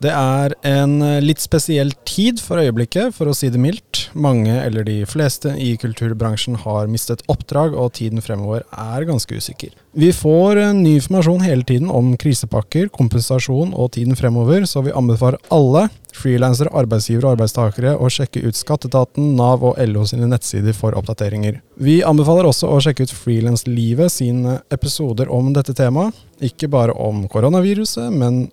Det 0.00 0.12
er 0.16 0.54
en 0.64 0.94
eh, 1.04 1.18
litt 1.20 1.42
spesiell 1.44 1.90
tid 2.08 2.40
for 2.40 2.56
øyeblikket, 2.62 3.12
for 3.12 3.28
å 3.28 3.34
si 3.36 3.50
det 3.52 3.60
mildt. 3.60 4.06
Mange, 4.16 4.54
eller 4.62 4.86
de 4.86 5.02
fleste, 5.04 5.52
i 5.60 5.74
kulturbransjen 5.80 6.56
har 6.62 6.88
mistet 6.88 7.20
oppdrag, 7.28 7.76
og 7.76 7.92
tiden 7.98 8.24
fremover 8.24 8.64
er 8.72 9.04
ganske 9.04 9.36
usikker. 9.36 9.74
Vi 9.92 10.08
får 10.16 10.56
eh, 10.62 10.70
ny 10.78 10.94
informasjon 10.96 11.44
hele 11.44 11.66
tiden 11.68 11.90
om 11.92 12.14
krisepakker, 12.20 12.88
kompensasjon 12.94 13.74
og 13.76 13.90
tiden 13.98 14.16
fremover, 14.16 14.64
så 14.64 14.80
vi 14.86 14.94
anbefaler 14.96 15.36
alle, 15.52 15.90
frilansere, 16.16 16.72
arbeidsgivere 16.80 17.28
og 17.28 17.34
arbeidstakere, 17.36 17.92
å 18.00 18.08
sjekke 18.10 18.40
ut 18.46 18.56
Skatteetaten, 18.56 19.34
Nav 19.36 19.66
og 19.68 19.76
LO 19.84 20.06
sine 20.08 20.30
nettsider 20.30 20.72
for 20.76 20.96
oppdateringer. 20.96 21.58
Vi 21.76 21.98
anbefaler 22.08 22.48
også 22.48 22.72
å 22.72 22.80
sjekke 22.80 23.04
ut 23.04 23.12
Frilanslivet 23.12 24.16
sine 24.16 24.62
episoder 24.72 25.28
om 25.28 25.52
dette 25.52 25.76
temaet. 25.76 26.16
Ikke 26.40 26.70
bare 26.72 26.96
om 26.96 27.26
koronaviruset, 27.28 28.08
men 28.16 28.46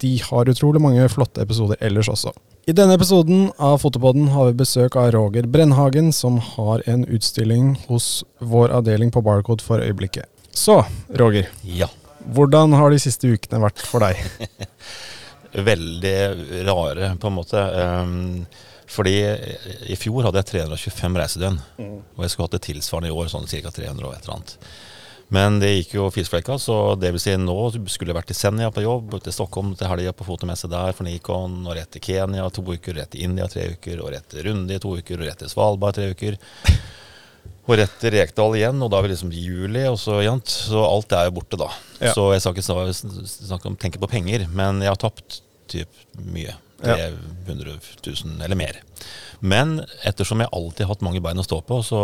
de 0.00 0.16
har 0.22 0.50
utrolig 0.50 0.82
mange 0.82 1.08
flotte 1.12 1.42
episoder 1.44 1.80
ellers 1.84 2.10
også. 2.12 2.32
I 2.70 2.74
denne 2.78 2.94
episoden 2.94 3.48
av 3.58 3.80
Fotopodden 3.82 4.28
har 4.30 4.50
vi 4.50 4.60
besøk 4.60 4.94
av 4.96 5.10
Roger 5.16 5.48
Brennhagen, 5.50 6.12
som 6.14 6.38
har 6.52 6.84
en 6.86 7.02
utstilling 7.10 7.72
hos 7.88 8.22
vår 8.38 8.70
avdeling 8.76 9.10
på 9.10 9.22
Barcode 9.26 9.64
for 9.66 9.82
øyeblikket. 9.82 10.30
Så, 10.54 10.84
Roger. 11.18 11.48
Ja. 11.66 11.88
Hvordan 12.22 12.76
har 12.78 12.92
de 12.92 13.00
siste 13.02 13.32
ukene 13.34 13.64
vært 13.64 13.82
for 13.82 14.04
deg? 14.04 14.20
Veldig 15.72 16.14
rare, 16.68 17.14
på 17.18 17.32
en 17.32 17.36
måte. 17.40 17.58
Um, 17.58 18.44
fordi 18.92 19.16
i 19.90 19.96
fjor 19.98 20.28
hadde 20.28 20.42
jeg 20.42 20.50
325 20.52 21.18
reisedøgn, 21.18 21.60
mm. 21.80 21.92
og 22.14 22.24
jeg 22.24 22.32
skulle 22.32 22.48
hatt 22.48 22.56
det 22.58 22.64
tilsvarende 22.68 23.10
i 23.10 23.16
år, 23.16 23.30
sånn 23.32 23.48
ca. 23.48 23.72
300 23.72 24.06
og 24.06 24.14
et 24.14 24.26
eller 24.26 24.36
annet. 24.36 24.56
Men 25.32 25.56
det 25.62 25.70
gikk 25.70 25.94
jo 25.96 26.10
fiseflekka, 26.12 26.58
så 26.60 26.76
det 27.00 27.14
vil 27.14 27.22
si 27.22 27.32
nå 27.40 27.54
skulle 27.88 28.12
jeg 28.12 28.18
vært 28.18 28.32
i 28.34 28.36
Senja 28.36 28.68
på 28.74 28.84
jobb, 28.84 29.14
til 29.24 29.32
Stockholm 29.32 29.70
til 29.78 29.88
helga 29.88 30.12
på 30.16 30.26
fotomesse 30.28 30.68
der 30.68 30.92
for 30.96 31.08
Nikon, 31.08 31.62
og 31.64 31.76
rett 31.78 31.88
til 31.94 32.04
Kenya 32.04 32.48
to 32.52 32.64
uker, 32.66 32.98
rett 32.98 33.14
til 33.14 33.24
India 33.24 33.46
tre 33.48 33.70
uker, 33.72 34.02
og 34.02 34.12
rett 34.12 34.28
til 34.28 34.44
Runde 34.50 34.76
i 34.76 34.82
to 34.82 34.92
uker, 34.98 35.22
og 35.22 35.30
rett 35.30 35.40
til 35.40 35.52
Svalbard 35.52 35.96
tre 35.96 36.10
uker. 36.12 36.36
Og 37.62 37.76
rett 37.78 37.92
til 38.02 38.10
Rekdal 38.10 38.56
igjen, 38.58 38.80
og 38.82 38.88
da 38.90 38.98
er 38.98 39.04
vi 39.06 39.10
liksom 39.12 39.30
i 39.30 39.38
juli, 39.38 39.84
og 39.86 39.94
så 40.02 40.16
jant, 40.18 40.50
Så 40.50 40.80
alt 40.82 41.12
er 41.14 41.28
jo 41.28 41.34
borte, 41.36 41.58
da. 41.60 41.68
Ja. 42.00 42.10
Så 42.10 42.24
jeg 42.32 42.42
skal 42.42 42.58
ikke 42.58 43.28
snakke 43.30 43.70
om 43.70 43.76
tenke 43.78 44.00
på 44.02 44.08
penger, 44.10 44.48
men 44.50 44.82
jeg 44.82 44.90
har 44.90 44.98
tapt 44.98 45.38
typ 45.70 46.02
mye. 46.18 46.56
300 46.82 47.76
000 48.02 48.42
eller 48.42 48.58
mer. 48.58 48.80
Men 49.38 49.76
ettersom 50.02 50.42
jeg 50.42 50.50
alltid 50.50 50.82
har 50.82 50.90
hatt 50.96 51.04
mange 51.06 51.22
bein 51.22 51.38
å 51.38 51.46
stå 51.46 51.60
på, 51.62 51.78
så 51.86 52.00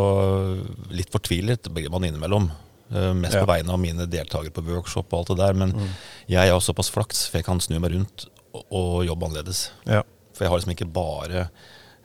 litt 0.95 1.11
fortvilet 1.11 1.67
blir 1.75 1.91
man 1.91 2.07
innimellom. 2.07 2.47
Uh, 2.89 3.13
mest 3.13 3.37
ja. 3.37 3.43
på 3.45 3.51
vegne 3.51 3.75
av 3.75 3.81
mine 3.83 4.07
deltakere 4.09 4.55
på 4.55 4.65
workshop 4.65 5.13
og 5.13 5.19
alt 5.19 5.33
det 5.33 5.39
der. 5.43 5.59
Men 5.61 5.75
mm. 5.77 5.89
jeg 6.33 6.53
har 6.53 6.63
såpass 6.65 6.93
flaks, 6.93 7.27
for 7.29 7.41
jeg 7.41 7.49
kan 7.49 7.61
snu 7.61 7.77
meg 7.83 7.93
rundt 7.97 8.29
og, 8.55 8.63
og 8.65 8.93
jobbe 9.09 9.29
annerledes. 9.29 9.69
Ja. 9.85 10.05
For 10.33 10.47
jeg 10.47 10.53
har 10.53 10.61
liksom 10.61 10.75
ikke 10.77 10.91
bare 10.95 11.49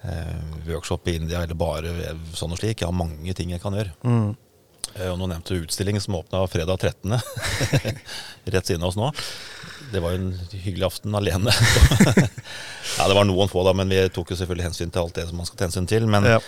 uh, 0.04 0.56
workshop 0.68 1.08
i 1.08 1.18
India 1.22 1.44
eller 1.44 1.58
bare 1.58 2.16
sånn 2.36 2.56
og 2.56 2.60
slik. 2.60 2.82
Jeg 2.82 2.90
har 2.90 2.98
mange 2.98 3.36
ting 3.38 3.54
jeg 3.56 3.64
kan 3.64 3.78
gjøre. 3.78 3.96
Mm. 4.04 4.34
Uh, 4.94 5.10
og 5.14 5.18
nå 5.22 5.30
nevnte 5.32 5.56
du 5.56 5.64
utstillingen 5.64 6.04
som 6.04 6.20
åpna 6.20 6.44
fredag 6.52 6.84
13. 6.84 7.16
Rett 8.54 8.68
siden 8.68 8.84
av 8.84 8.92
oss 8.92 9.00
nå. 9.00 9.14
Det 9.94 10.02
var 10.02 10.16
jo 10.16 10.20
en 10.24 10.32
hyggelig 10.52 10.88
aften 10.88 11.16
alene. 11.16 11.54
ja, 12.98 13.08
det 13.08 13.16
var 13.16 13.28
noen 13.30 13.52
få, 13.52 13.64
da, 13.68 13.76
men 13.78 13.92
vi 13.92 14.02
tok 14.14 14.34
jo 14.34 14.38
selvfølgelig 14.40 14.72
hensyn 14.72 14.94
til 14.94 15.04
alt 15.04 15.16
det 15.16 15.28
som 15.30 15.38
man 15.40 15.48
skal 15.48 15.60
ta 15.60 15.68
hensyn 15.68 15.90
til. 15.90 16.08
Men 16.10 16.28
ja. 16.28 16.40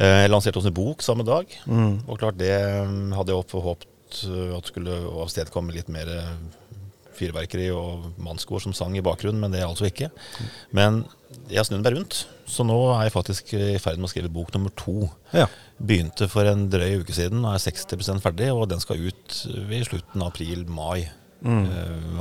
Eh, 0.00 0.22
jeg 0.24 0.32
lanserte 0.32 0.60
også 0.60 0.72
en 0.72 0.78
bok 0.80 1.04
samme 1.04 1.26
dag. 1.28 1.50
Mm. 1.68 2.00
Og 2.08 2.20
klart 2.20 2.40
det 2.40 2.54
mm, 2.88 3.12
hadde 3.18 3.34
jeg 3.34 3.62
håpet 3.66 4.22
eh, 4.30 4.56
at 4.56 4.70
skulle 4.70 4.96
avstedkomme 5.24 5.74
litt 5.76 5.90
mer 5.92 6.08
eh, 6.14 6.34
fyrverkeri 7.20 7.68
og 7.74 8.06
mannskor 8.22 8.62
som 8.64 8.72
sang 8.76 8.96
i 8.96 9.04
bakgrunnen, 9.04 9.42
men 9.42 9.52
det 9.52 9.60
er 9.60 9.68
altså 9.68 9.90
ikke. 9.90 10.08
Men 10.76 11.02
jeg 11.50 11.60
har 11.60 11.68
snudd 11.68 11.84
meg 11.84 11.98
rundt, 11.98 12.22
så 12.48 12.64
nå 12.64 12.78
er 12.94 13.06
jeg 13.06 13.16
faktisk 13.18 13.52
i 13.58 13.74
ferd 13.82 14.00
med 14.00 14.08
å 14.08 14.12
skrive 14.14 14.32
bok 14.32 14.54
nummer 14.56 14.72
to. 14.78 15.04
Ja. 15.36 15.50
Begynte 15.76 16.30
for 16.32 16.48
en 16.48 16.70
drøy 16.72 17.02
uke 17.02 17.16
siden 17.16 17.44
og 17.44 17.52
er 17.52 17.64
60% 17.66 18.24
ferdig, 18.24 18.48
og 18.54 18.70
den 18.72 18.80
skal 18.80 19.04
ut 19.04 19.36
i 19.44 19.82
slutten 19.84 20.24
av 20.24 20.32
april-mai. 20.32 21.10
Mm. 21.44 21.68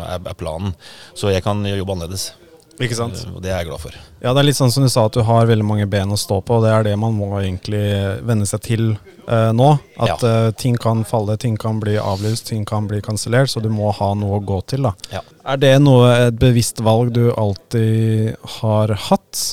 Er, 0.03 0.19
er 0.19 0.35
planen. 0.39 0.75
Så 1.15 1.31
jeg 1.31 1.43
kan 1.47 1.63
jobbe 1.63 1.95
annerledes. 1.95 2.33
Ikke 2.79 2.95
sant? 2.95 3.19
Og 3.33 3.41
det 3.43 3.51
er 3.51 3.59
jeg 3.59 3.69
glad 3.69 3.81
for. 3.83 3.95
Ja, 4.23 4.31
det 4.31 4.41
er 4.41 4.47
litt 4.47 4.57
sånn 4.59 4.71
som 4.71 4.85
du 4.85 4.89
sa, 4.91 5.05
at 5.09 5.15
du 5.17 5.23
har 5.27 5.49
veldig 5.49 5.67
mange 5.67 5.87
ben 5.91 6.13
å 6.15 6.19
stå 6.19 6.39
på. 6.47 6.59
Og 6.59 6.63
det 6.63 6.71
er 6.71 6.85
det 6.87 6.95
man 6.99 7.15
må 7.17 7.33
egentlig 7.41 7.83
venne 8.27 8.47
seg 8.47 8.63
til 8.63 8.85
eh, 8.93 9.49
nå. 9.55 9.69
At 9.99 10.23
ja. 10.23 10.31
eh, 10.47 10.51
ting 10.59 10.79
kan 10.79 11.03
falle, 11.07 11.35
ting 11.41 11.57
kan 11.59 11.81
bli 11.83 11.97
avlyst, 11.99 12.47
ting 12.51 12.63
kan 12.67 12.87
bli 12.87 13.01
kansellert. 13.03 13.51
Så 13.51 13.63
du 13.63 13.67
må 13.73 13.91
ha 13.95 14.13
noe 14.15 14.39
å 14.39 14.43
gå 14.43 14.61
til. 14.71 14.87
da. 14.87 14.93
Ja. 15.11 15.23
Er 15.49 15.59
det 15.59 15.73
noe, 15.83 16.11
et 16.29 16.39
bevisst 16.39 16.79
valg 16.85 17.11
du 17.17 17.25
alltid 17.33 18.37
har 18.59 18.95
hatt? 19.09 19.43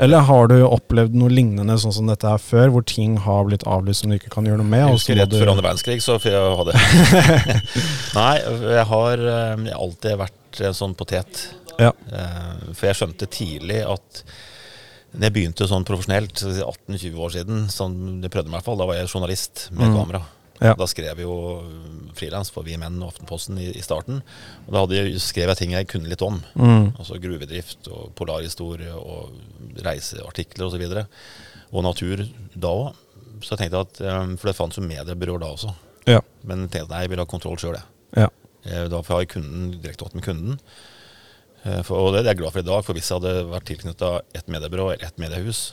Eller 0.00 0.24
har 0.24 0.48
du 0.48 0.56
opplevd 0.64 1.16
noe 1.20 1.32
lignende 1.32 1.76
sånn 1.80 1.92
som 1.92 2.08
dette 2.08 2.28
her 2.28 2.40
før, 2.40 2.70
hvor 2.72 2.84
ting 2.88 3.18
har 3.20 3.44
blitt 3.48 3.66
avlyst 3.68 4.04
som 4.04 4.12
du 4.12 4.16
ikke 4.16 4.32
kan 4.32 4.48
gjøre 4.48 4.62
noe 4.62 4.70
med? 4.70 4.86
Jeg 4.86 4.96
husker 4.96 5.20
rett 5.20 5.34
før 5.36 5.52
andre 5.52 5.66
verdenskrig, 5.66 5.98
så 6.04 6.16
får 6.22 6.36
jeg 6.36 6.54
ha 6.60 6.66
det. 6.70 6.76
Nei, 8.18 8.34
jeg 8.78 8.86
har 8.94 9.24
eh, 9.34 9.66
alltid 9.76 10.20
vært 10.22 10.62
en 10.70 10.78
sånn 10.78 10.96
potet. 10.96 11.44
Ja. 11.76 11.92
Eh, 11.92 12.70
for 12.72 12.88
jeg 12.88 13.00
skjønte 13.02 13.28
tidlig 13.28 13.82
at 13.84 14.24
når 15.10 15.26
jeg 15.26 15.34
begynte 15.34 15.66
sånn 15.68 15.84
profesjonelt, 15.84 16.38
18-20 16.38 17.20
år 17.20 17.32
siden, 17.34 17.64
sånn, 17.72 17.96
jeg 18.22 18.32
prøvde 18.32 18.48
meg 18.48 18.56
i 18.56 18.58
hvert 18.60 18.68
fall, 18.70 18.78
da 18.80 18.86
var 18.88 19.00
jeg 19.00 19.10
journalist 19.10 19.66
med 19.74 19.90
mm. 19.90 19.96
kamera. 19.98 20.22
Ja. 20.60 20.74
Da 20.76 20.86
skrev 20.90 21.16
jeg 21.16 21.24
jo 21.24 21.36
frilans 22.16 22.50
for 22.52 22.66
Vi 22.66 22.76
Menn 22.80 22.98
og 23.00 23.14
Aftenposten 23.14 23.58
i, 23.60 23.70
i, 23.72 23.84
starten. 23.84 24.20
Og 24.66 24.74
da 24.76 24.98
jeg, 24.98 25.20
skrev 25.24 25.48
jeg 25.52 25.60
ting 25.62 25.72
jeg 25.72 25.88
kunne 25.88 26.10
litt 26.10 26.24
om. 26.24 26.40
Mm. 26.54 26.92
Altså 27.00 27.20
gruvedrift 27.22 27.88
og 27.88 28.12
polarhistorie 28.18 28.92
og 28.92 29.32
reiseartikler 29.80 30.68
osv. 30.68 30.84
Og, 30.84 30.98
så 31.00 31.06
og 31.70 31.86
natur 31.86 32.24
da 32.54 32.74
òg. 32.74 33.06
Så 33.40 33.54
jeg 33.54 33.62
tenkte 33.62 33.84
at, 33.86 34.00
eh, 34.04 34.36
For 34.36 34.50
det 34.50 34.56
fantes 34.58 34.80
jo 34.80 34.84
mediebyråer 34.84 35.40
da 35.40 35.52
også. 35.54 35.74
Ja. 36.08 36.20
Men 36.44 36.66
jeg 36.66 36.74
tenkte 36.74 36.92
nei, 36.92 37.04
jeg 37.06 37.12
vil 37.12 37.22
ha 37.22 37.28
kontroll 37.28 37.60
sjøl, 37.60 37.78
jeg. 37.78 38.26
Ja. 38.26 38.86
Da 38.92 39.00
får 39.00 39.22
jeg 39.22 39.30
kunden 39.36 39.70
direkte 39.80 40.10
med 40.12 40.24
kunden. 40.24 40.58
Eh, 41.64 41.80
for, 41.86 41.96
og 41.96 42.12
det 42.14 42.24
er 42.24 42.32
jeg 42.32 42.40
glad 42.42 42.52
for 42.52 42.60
i 42.60 42.68
dag, 42.68 42.84
for 42.84 42.96
hvis 42.96 43.08
jeg 43.10 43.20
hadde 43.20 43.48
vært 43.48 43.68
tilknytta 43.68 44.10
ett 44.36 44.48
mediebyrå 44.52 44.90
eller 44.92 45.06
ett 45.06 45.20
mediehus 45.20 45.72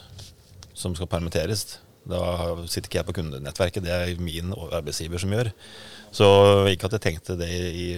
som 0.76 0.94
skal 0.94 1.10
permitteres, 1.10 1.78
da 2.08 2.20
sitter 2.64 2.88
ikke 2.88 3.00
jeg 3.00 3.08
på 3.08 3.16
kundenettverket, 3.20 3.84
det 3.84 3.92
er 3.94 4.20
min 4.22 4.54
arbeidsgiver 4.56 5.20
som 5.20 5.32
gjør. 5.34 5.50
Så 6.14 6.26
ikke 6.70 6.88
at 6.88 6.94
jeg 6.96 7.04
tenkte 7.04 7.36
det 7.36 7.48
i 7.52 7.88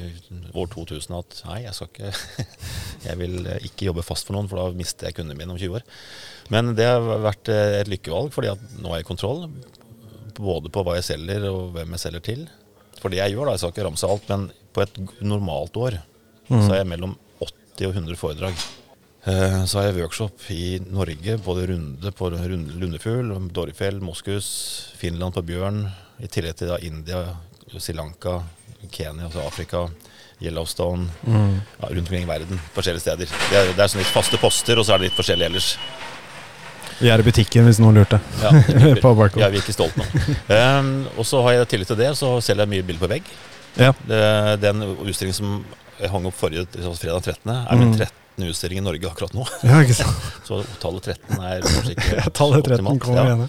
år 0.58 0.70
2000 0.72 1.14
at 1.14 1.36
nei, 1.46 1.60
jeg 1.62 1.76
skal 1.76 1.90
ikke 1.92 2.10
Jeg 3.08 3.18
vil 3.20 3.36
ikke 3.68 3.86
jobbe 3.86 4.04
fast 4.04 4.26
for 4.26 4.34
noen, 4.34 4.48
for 4.50 4.58
da 4.58 4.76
mister 4.76 5.08
jeg 5.08 5.16
kundene 5.20 5.38
mine 5.38 5.54
om 5.54 5.60
20 5.60 5.78
år. 5.78 5.86
Men 6.50 6.74
det 6.78 6.88
har 6.90 7.06
vært 7.22 7.52
et 7.54 7.90
lykkevalg, 7.90 8.32
fordi 8.34 8.50
at 8.52 8.64
nå 8.82 8.90
har 8.90 9.00
jeg 9.00 9.08
kontroll. 9.08 9.46
Både 10.40 10.72
på 10.72 10.82
hva 10.84 10.98
jeg 10.98 11.06
selger 11.12 11.46
og 11.52 11.70
hvem 11.76 11.94
jeg 11.94 12.02
selger 12.02 12.26
til. 12.26 12.44
For 13.00 13.12
det 13.12 13.22
jeg 13.22 13.36
gjør, 13.36 13.46
da, 13.46 13.54
jeg 13.54 13.62
skal 13.62 13.74
ikke 13.76 13.86
ramse 13.86 14.10
alt, 14.10 14.28
men 14.32 14.50
på 14.74 14.84
et 14.84 15.00
normalt 15.22 15.78
år 15.80 16.00
mm. 16.50 16.60
så 16.66 16.74
er 16.74 16.82
jeg 16.82 16.90
mellom 16.92 17.16
80 17.40 17.86
og 17.88 17.94
100 17.94 18.20
foredrag. 18.20 18.66
Eh, 19.24 19.64
så 19.64 19.78
har 19.78 19.90
jeg 19.90 19.98
workshop 20.00 20.46
i 20.54 20.80
Norge, 20.88 21.36
både 21.44 21.66
Runde 21.68 22.12
på 22.16 22.30
Lundefugl, 22.30 23.34
Dorifjell, 23.52 24.00
Moskus, 24.00 24.48
Finland 24.96 25.34
på 25.36 25.44
bjørn. 25.44 25.82
I 26.20 26.28
tillegg 26.28 26.56
til 26.56 26.72
da 26.72 26.78
India, 26.84 27.24
Sri 27.76 27.94
Lanka, 27.96 28.38
Kenya, 28.90 29.26
altså 29.28 29.44
Afrika, 29.44 29.88
Yellowstone. 30.40 31.10
Mm. 31.22 31.58
Ja, 31.80 31.88
rundt 31.88 32.06
omkring 32.06 32.24
i 32.24 32.30
verden, 32.30 32.60
forskjellige 32.74 33.04
steder. 33.04 33.34
Det 33.50 33.58
er, 33.58 33.74
det 33.76 33.84
er 33.84 33.92
sånn 33.92 34.00
litt 34.00 34.12
faste 34.12 34.40
poster, 34.40 34.80
og 34.80 34.88
så 34.88 34.96
er 34.96 35.02
det 35.02 35.10
litt 35.10 35.18
forskjellig 35.18 35.50
ellers. 35.50 35.74
Vi 37.00 37.08
er 37.08 37.20
i 37.20 37.24
butikken, 37.24 37.64
hvis 37.68 37.80
noen 37.80 38.00
lurte. 38.00 38.20
Ja, 38.40 38.52
på 39.04 39.12
Barcode. 39.16 39.44
Ja, 39.44 39.50
vi 39.52 39.60
er 39.60 39.64
ikke 39.64 39.76
stolt 39.76 39.96
nå. 40.00 40.06
um, 40.48 40.90
og 41.16 41.28
så 41.28 41.40
har 41.44 41.58
jeg 41.58 41.70
tillegg 41.74 41.92
til 41.92 42.00
det, 42.00 42.10
så 42.16 42.32
selger 42.44 42.64
jeg 42.64 42.72
mye 42.72 42.88
bilder 42.88 43.04
på 43.04 43.12
vegg. 43.12 43.28
Ja. 43.80 43.92
Det, 44.08 44.24
den 44.64 44.82
utstillingen 44.96 45.36
som 45.36 45.60
jeg 46.00 46.08
hang 46.12 46.24
opp 46.28 46.36
forrige 46.36 46.64
fredag 46.72 47.20
13., 47.36 47.52
er 47.60 47.80
min 47.80 47.92
13. 47.92 48.16
Mm. 48.46 48.54
utstilling 48.54 48.80
i 48.80 48.86
Norge 48.86 49.10
akkurat 49.10 49.36
nå. 49.36 49.46
Ja, 49.66 49.80
ikke 49.84 49.96
sant? 50.00 50.26
så 50.48 50.60
tallet 50.82 51.12
13 51.14 51.46
er 51.50 51.64
kanskje 51.66 51.94
ikke 51.96 52.26
tallet 52.40 52.66
13 52.66 52.74
optimalt. 52.74 53.02
Kommer 53.04 53.32
ja. 53.46 53.48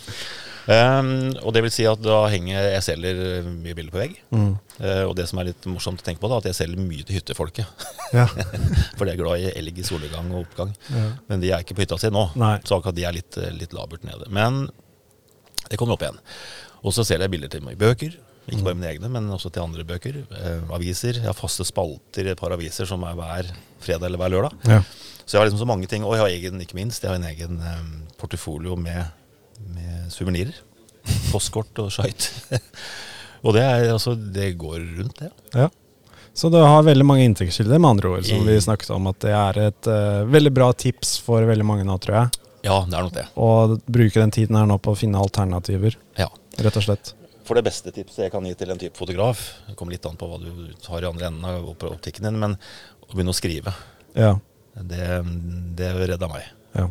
Um, 0.70 1.32
og 1.42 1.56
det 1.56 1.64
vil 1.66 1.72
si 1.74 1.88
at 1.90 2.00
da 2.04 2.20
henger 2.30 2.54
jeg 2.54 2.84
selger 2.86 3.48
mye 3.50 3.74
bilder 3.78 3.94
på 3.94 4.02
vegg. 4.04 4.20
Mm. 4.30 4.52
Uh, 4.78 5.04
og 5.08 5.16
det 5.18 5.26
som 5.30 5.42
er 5.42 5.50
litt 5.50 5.66
morsomt 5.70 6.04
å 6.04 6.06
tenke 6.06 6.22
på, 6.22 6.30
da, 6.30 6.38
at 6.38 6.50
jeg 6.52 6.60
selger 6.60 6.86
mye 6.86 7.06
til 7.08 7.18
hyttefolket. 7.18 7.88
Ja. 8.14 8.28
For 8.98 9.08
de 9.08 9.16
er 9.16 9.20
glad 9.20 9.42
i 9.42 9.52
elg 9.58 9.82
i 9.82 9.88
solnedgang 9.88 10.30
og 10.36 10.46
oppgang. 10.46 10.74
Ja. 10.94 11.08
Men 11.32 11.44
de 11.44 11.52
er 11.52 11.66
ikke 11.66 11.80
på 11.80 11.86
hytta 11.86 11.98
si 12.02 12.12
nå, 12.14 12.28
Nei. 12.40 12.58
så 12.68 12.78
akkurat 12.78 12.98
de 12.98 13.08
er 13.10 13.18
litt, 13.18 13.40
litt 13.58 13.74
labert 13.76 14.06
nede. 14.08 14.30
Men 14.34 14.68
det 15.68 15.80
kommer 15.82 15.98
opp 15.98 16.06
igjen. 16.06 16.22
Og 16.86 16.94
så 16.96 17.06
selger 17.08 17.26
jeg 17.26 17.36
bilder 17.36 17.56
til 17.56 17.66
meg 17.66 17.78
i 17.78 17.82
bøker. 17.82 18.20
Ikke 18.50 18.66
bare 18.66 18.78
mine 18.78 18.90
egne, 18.90 19.10
men 19.12 19.30
også 19.32 19.52
til 19.54 19.64
andre 19.64 19.86
bøker. 19.88 20.18
Eh, 20.34 20.64
aviser. 20.74 21.20
Jeg 21.20 21.30
har 21.30 21.38
faste 21.38 21.66
spalter 21.68 22.26
i 22.26 22.34
et 22.34 22.40
par 22.40 22.54
aviser 22.56 22.90
som 22.90 23.04
er 23.06 23.18
hver 23.18 23.52
fredag 23.84 24.10
eller 24.10 24.22
hver 24.22 24.34
lørdag. 24.34 24.56
Ja. 24.68 24.82
Så 25.26 25.36
jeg 25.36 25.42
har 25.42 25.48
liksom 25.50 25.62
så 25.62 25.70
mange 25.70 25.88
ting. 25.88 26.06
Og 26.08 26.16
jeg 26.18 26.24
har 26.24 26.34
egen, 26.34 26.64
ikke 26.64 26.80
minst, 26.80 27.04
jeg 27.04 27.14
har 27.14 27.20
en 27.22 27.30
egen 27.30 27.62
eh, 27.62 27.84
portefolio 28.22 28.76
med, 28.80 29.06
med 29.76 30.10
suvenirer. 30.14 30.58
Postkort 31.32 31.84
og 31.84 31.94
skøyt. 31.94 32.32
og 33.46 33.56
det, 33.58 33.62
er, 33.64 33.86
altså, 33.94 34.16
det 34.18 34.56
går 34.62 34.82
rundt, 34.98 35.22
det. 35.22 35.32
Ja. 35.54 35.70
Så 36.34 36.50
du 36.50 36.58
har 36.64 36.84
veldig 36.88 37.06
mange 37.06 37.26
inntektskilder, 37.28 37.80
med 37.80 37.90
andre 37.90 38.12
ord, 38.16 38.28
som 38.28 38.46
vi 38.48 38.56
snakket 38.64 38.94
om. 38.96 39.10
At 39.12 39.20
det 39.24 39.34
er 39.36 39.58
et 39.68 39.90
uh, 39.92 40.22
veldig 40.32 40.54
bra 40.56 40.70
tips 40.72 41.18
for 41.26 41.44
veldig 41.44 41.66
mange 41.68 41.84
nå, 41.88 41.98
tror 42.00 42.18
jeg. 42.22 42.44
Ja, 42.64 42.78
det 42.88 42.96
er 42.96 43.08
nok 43.08 43.16
det. 43.18 43.26
Og 43.42 43.74
bruke 43.84 44.22
den 44.22 44.32
tiden 44.32 44.56
her 44.56 44.70
nå 44.70 44.78
på 44.80 44.94
å 44.94 44.98
finne 44.98 45.20
alternativer, 45.20 45.98
Ja. 46.20 46.30
rett 46.62 46.78
og 46.80 46.86
slett. 46.86 47.12
For 47.48 47.58
det 47.58 47.64
beste 47.66 47.92
tipset 47.96 48.26
jeg 48.28 48.32
kan 48.34 48.46
gi 48.46 48.54
til 48.60 48.70
en 48.74 48.78
type 48.82 48.98
fotograf, 49.00 49.40
det 49.68 49.76
kommer 49.80 49.96
litt 49.96 50.06
an 50.06 50.18
på 50.20 50.28
hva 50.30 50.38
du 50.42 50.52
har 50.88 51.02
i 51.02 51.10
andre 51.10 51.28
enden 51.32 51.46
av 51.50 51.70
optikken 51.74 52.28
din, 52.28 52.38
men 52.40 52.58
å 53.08 53.12
begynne 53.16 53.34
å 53.34 53.38
skrive, 53.38 53.74
Ja. 54.16 54.36
det, 54.76 55.08
det 55.76 55.94
redda 56.12 56.28
meg. 56.32 56.46
ja. 56.78 56.88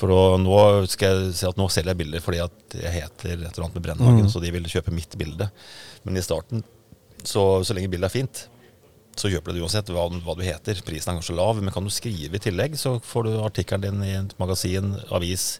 For 0.00 0.08
å, 0.08 0.20
nå 0.40 0.86
skal 0.88 1.10
jeg 1.26 1.34
si 1.36 1.44
at 1.44 1.58
nå 1.60 1.66
selger 1.68 1.92
jeg 1.92 1.98
bilder 2.00 2.22
fordi 2.24 2.38
at 2.40 2.76
jeg 2.78 2.92
heter 2.94 3.34
et 3.34 3.50
eller 3.50 3.66
annet 3.66 3.74
med 3.76 3.82
Brennhagen, 3.84 4.22
Mm. 4.24 4.30
så 4.32 4.40
de 4.40 4.50
vil 4.54 4.64
kjøpe 4.64 4.94
mitt 4.96 5.12
bilde. 5.20 5.50
Men 6.06 6.16
i 6.16 6.22
starten, 6.24 6.62
så, 7.22 7.60
så 7.66 7.74
lenge 7.76 7.90
bildet 7.92 8.08
er 8.08 8.14
fint, 8.14 8.46
så 9.20 9.28
kjøper 9.28 9.52
du 9.52 9.58
det 9.58 9.64
uansett 9.66 9.90
hva, 9.92 10.06
hva 10.24 10.36
du 10.38 10.40
heter. 10.46 10.80
Prisen 10.86 11.10
er 11.12 11.18
kanskje 11.20 11.36
lav, 11.36 11.60
men 11.60 11.74
kan 11.74 11.84
du 11.84 11.90
skrive 11.92 12.38
i 12.38 12.40
tillegg, 12.40 12.78
så 12.80 12.94
får 13.04 13.26
du 13.28 13.30
artikkelen 13.44 13.82
din 13.84 14.02
i 14.06 14.14
et 14.22 14.32
magasin, 14.40 14.94
avis 15.12 15.58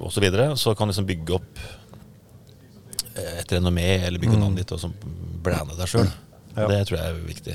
osv. 0.00 0.08
Så, 0.14 0.20
videre, 0.24 0.46
så 0.56 0.72
kan 0.74 0.88
du 0.88 0.94
liksom 0.94 1.06
bygge 1.10 1.36
opp 1.36 1.60
et 3.20 3.54
renommé, 3.56 3.88
eller 4.06 4.22
bygge 4.22 4.38
navnet 4.40 4.64
ditt 4.64 4.74
og 4.74 4.82
så 4.82 4.90
deg 5.44 5.88
sjøl. 5.90 6.10
Ja. 6.54 6.66
Det 6.70 6.80
tror 6.88 6.98
jeg 6.98 7.04
er 7.04 7.22
viktig. 7.26 7.54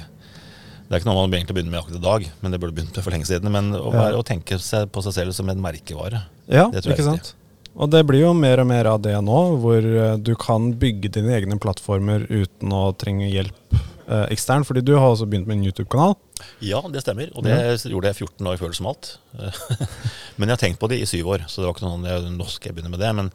Det 0.90 0.96
er 0.96 1.02
ikke 1.04 1.10
noe 1.12 1.22
man 1.22 1.36
egentlig 1.38 1.56
begynner 1.58 1.74
med 1.76 1.84
akkurat 1.84 2.00
i 2.00 2.06
dag, 2.06 2.24
men 2.42 2.54
det 2.54 2.60
burde 2.62 2.76
begynt 2.78 2.96
med 2.98 3.06
for 3.06 3.14
lenge 3.14 3.28
siden. 3.30 3.52
Men 3.54 3.76
å, 3.78 3.92
være, 3.94 4.18
å 4.18 4.26
tenke 4.26 4.58
seg 4.64 4.90
på 4.90 5.04
seg 5.06 5.14
selv 5.20 5.36
som 5.38 5.52
en 5.52 5.62
merkevare. 5.62 6.24
Ja, 6.50 6.66
Det 6.74 6.82
tror 6.82 6.96
jeg 6.96 7.04
er 7.04 7.10
sant? 7.12 7.36
Og 7.78 7.92
det 7.94 8.02
blir 8.10 8.24
jo 8.24 8.32
mer 8.34 8.60
og 8.64 8.68
mer 8.72 8.90
av 8.90 8.98
det 9.06 9.14
nå, 9.24 9.42
hvor 9.62 9.86
eh, 9.86 10.16
du 10.18 10.34
kan 10.40 10.72
bygge 10.82 11.12
dine 11.20 11.36
egne 11.38 11.60
plattformer 11.62 12.26
uten 12.28 12.74
å 12.74 12.90
trenge 12.98 13.30
hjelp 13.30 13.78
eh, 13.78 14.26
ekstern. 14.34 14.66
Fordi 14.68 14.82
du 14.84 14.96
har 14.98 15.12
også 15.12 15.30
begynt 15.30 15.48
med 15.48 15.60
en 15.60 15.70
YouTube-kanal. 15.70 16.18
Ja, 16.66 16.82
det 16.92 17.06
stemmer. 17.06 17.30
Og 17.38 17.46
det 17.46 17.56
gjorde 17.86 18.10
jeg 18.10 18.26
14 18.26 18.50
år 18.50 18.60
før 18.60 18.76
som 18.76 18.90
alt. 18.90 19.14
men 20.42 20.50
jeg 20.50 20.56
har 20.56 20.64
tenkt 20.66 20.82
på 20.82 20.90
det 20.92 21.04
i 21.04 21.08
syv 21.08 21.36
år, 21.36 21.46
så 21.46 21.62
det 21.62 21.70
var 21.70 21.78
ikke 21.78 21.86
noe 21.86 21.96
sånn 22.00 22.10
jeg, 22.10 22.36
nå 22.36 22.50
skal 22.50 22.72
jeg 22.72 22.80
begynne 22.80 22.96
med 22.98 23.04
det. 23.06 23.14
Men 23.22 23.32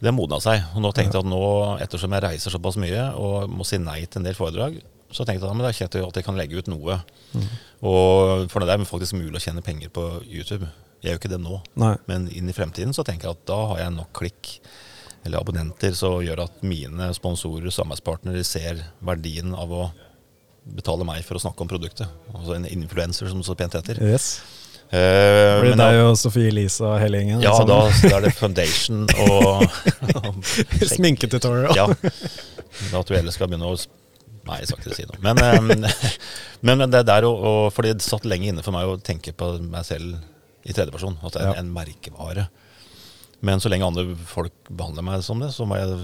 det 0.00 0.12
modna 0.16 0.40
seg. 0.42 0.62
Og 0.74 0.84
nå 0.84 0.92
tenkte 0.96 1.18
jeg 1.18 1.26
at 1.26 1.30
nå, 1.30 1.42
ettersom 1.84 2.16
jeg 2.16 2.24
reiser 2.24 2.54
såpass 2.54 2.78
mye 2.80 3.10
og 3.20 3.50
må 3.52 3.66
si 3.68 3.80
nei 3.82 4.02
til 4.06 4.22
en 4.22 4.28
del 4.28 4.38
foredrag, 4.38 4.80
så 5.10 5.26
tenkte 5.26 5.44
jeg 5.44 5.50
at 5.50 5.60
det 5.60 5.70
er 5.70 5.78
kjekt 5.80 5.98
at 6.00 6.20
jeg 6.20 6.26
kan 6.26 6.38
legge 6.38 6.60
ut 6.60 6.70
noe. 6.70 7.00
Og 7.82 8.46
For 8.52 8.62
det 8.62 8.76
er 8.76 8.86
faktisk 8.86 9.18
mulig 9.18 9.40
å 9.40 9.42
tjene 9.42 9.64
penger 9.64 9.90
på 9.92 10.06
YouTube. 10.24 10.68
Jeg 11.00 11.14
gjør 11.14 11.22
ikke 11.22 11.32
det 11.32 11.40
nå. 11.42 11.58
Nei. 11.80 11.94
Men 12.10 12.28
inn 12.36 12.50
i 12.50 12.54
fremtiden 12.56 12.94
så 12.96 13.04
tenker 13.06 13.28
jeg 13.28 13.38
at 13.38 13.48
da 13.48 13.58
har 13.72 13.84
jeg 13.84 13.96
nok 13.96 14.12
klikk 14.16 14.54
eller 15.24 15.42
abonnenter 15.42 15.92
som 15.96 16.20
gjør 16.24 16.46
at 16.46 16.62
mine 16.64 17.10
sponsorer 17.16 17.66
og 17.68 17.74
samarbeidspartnere 17.76 18.44
ser 18.46 18.80
verdien 19.04 19.52
av 19.56 19.72
å 19.72 19.82
betale 20.64 21.04
meg 21.08 21.24
for 21.26 21.36
å 21.36 21.42
snakke 21.42 21.64
om 21.64 21.70
produktet. 21.70 22.08
Altså 22.32 22.56
en 22.56 22.68
influenser, 22.68 23.28
som 23.32 23.42
så 23.44 23.56
pent 23.58 23.76
heter. 23.76 24.00
Yes. 24.04 24.40
Eh, 24.90 25.60
Blir 25.62 25.70
men 25.70 25.78
det 25.78 25.84
er 25.86 25.96
deg 26.00 26.08
og 26.08 26.16
Sofie 26.18 26.48
Elise 26.50 26.82
og 26.82 26.96
hele 26.98 27.20
gjengen? 27.20 27.42
ja, 27.44 27.52
da, 27.62 27.76
da 28.10 28.16
er 28.16 28.24
det 28.26 28.32
foundation 28.34 29.04
og, 29.22 29.62
og 30.18 30.40
Sminketutorial. 30.96 31.76
Ja. 31.78 31.86
Da 32.90 33.02
tror 33.02 33.14
jeg 33.14 33.22
heller 33.22 33.34
skal 33.36 33.50
begynne 33.52 33.70
å 33.70 33.78
Nei, 34.48 34.56
jeg 34.62 34.70
skal 34.70 34.80
ikke 34.80 34.96
si 34.96 35.04
noe. 35.06 35.18
Men, 35.22 35.38
eh, 35.44 35.92
men, 36.66 36.82
det 36.90 37.02
er 37.02 37.06
der 37.06 37.26
å, 37.28 37.30
å 37.30 37.52
Fordi 37.70 37.92
det 37.92 38.02
satt 38.02 38.24
lenge 38.26 38.48
inne 38.50 38.64
for 38.66 38.74
meg 38.74 38.88
å 38.88 38.96
tenke 39.04 39.34
på 39.36 39.52
meg 39.62 39.84
selv 39.86 40.16
i 40.66 40.72
tredjeperson. 40.74 41.18
At 41.22 41.36
det 41.36 41.42
er 41.44 41.52
Ja. 41.52 41.60
en 41.60 41.70
merkevare. 41.76 42.48
Men 43.46 43.60
så 43.62 43.70
lenge 43.72 43.86
andre 43.86 44.16
folk 44.28 44.52
behandler 44.68 45.04
meg 45.06 45.22
som 45.24 45.38
det, 45.44 45.52
så 45.54 45.64
må 45.68 45.78
jeg 45.78 45.94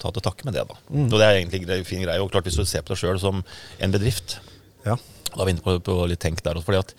ta 0.00 0.10
til 0.12 0.24
takke 0.24 0.48
med 0.48 0.56
det, 0.56 0.64
da. 0.68 0.76
Mm. 0.88 1.06
Og 1.06 1.14
det 1.20 1.24
er 1.28 1.38
egentlig 1.38 1.62
en 1.78 1.86
fin 1.88 2.02
greie. 2.02 2.18
Og 2.24 2.32
klart 2.32 2.48
hvis 2.48 2.58
du 2.58 2.64
ser 2.68 2.82
på 2.84 2.92
deg 2.96 3.00
sjøl 3.04 3.20
som 3.22 3.44
en 3.78 3.94
bedrift, 3.94 4.38
Ja. 4.88 4.96
da 5.30 5.38
er 5.42 5.46
vi 5.48 5.54
inne 5.54 5.64
på, 5.64 5.76
på 5.84 5.96
litt 6.10 6.20
tenk 6.24 6.42
der 6.42 6.56
også. 6.58 6.66
Fordi 6.72 6.80
at 6.82 6.94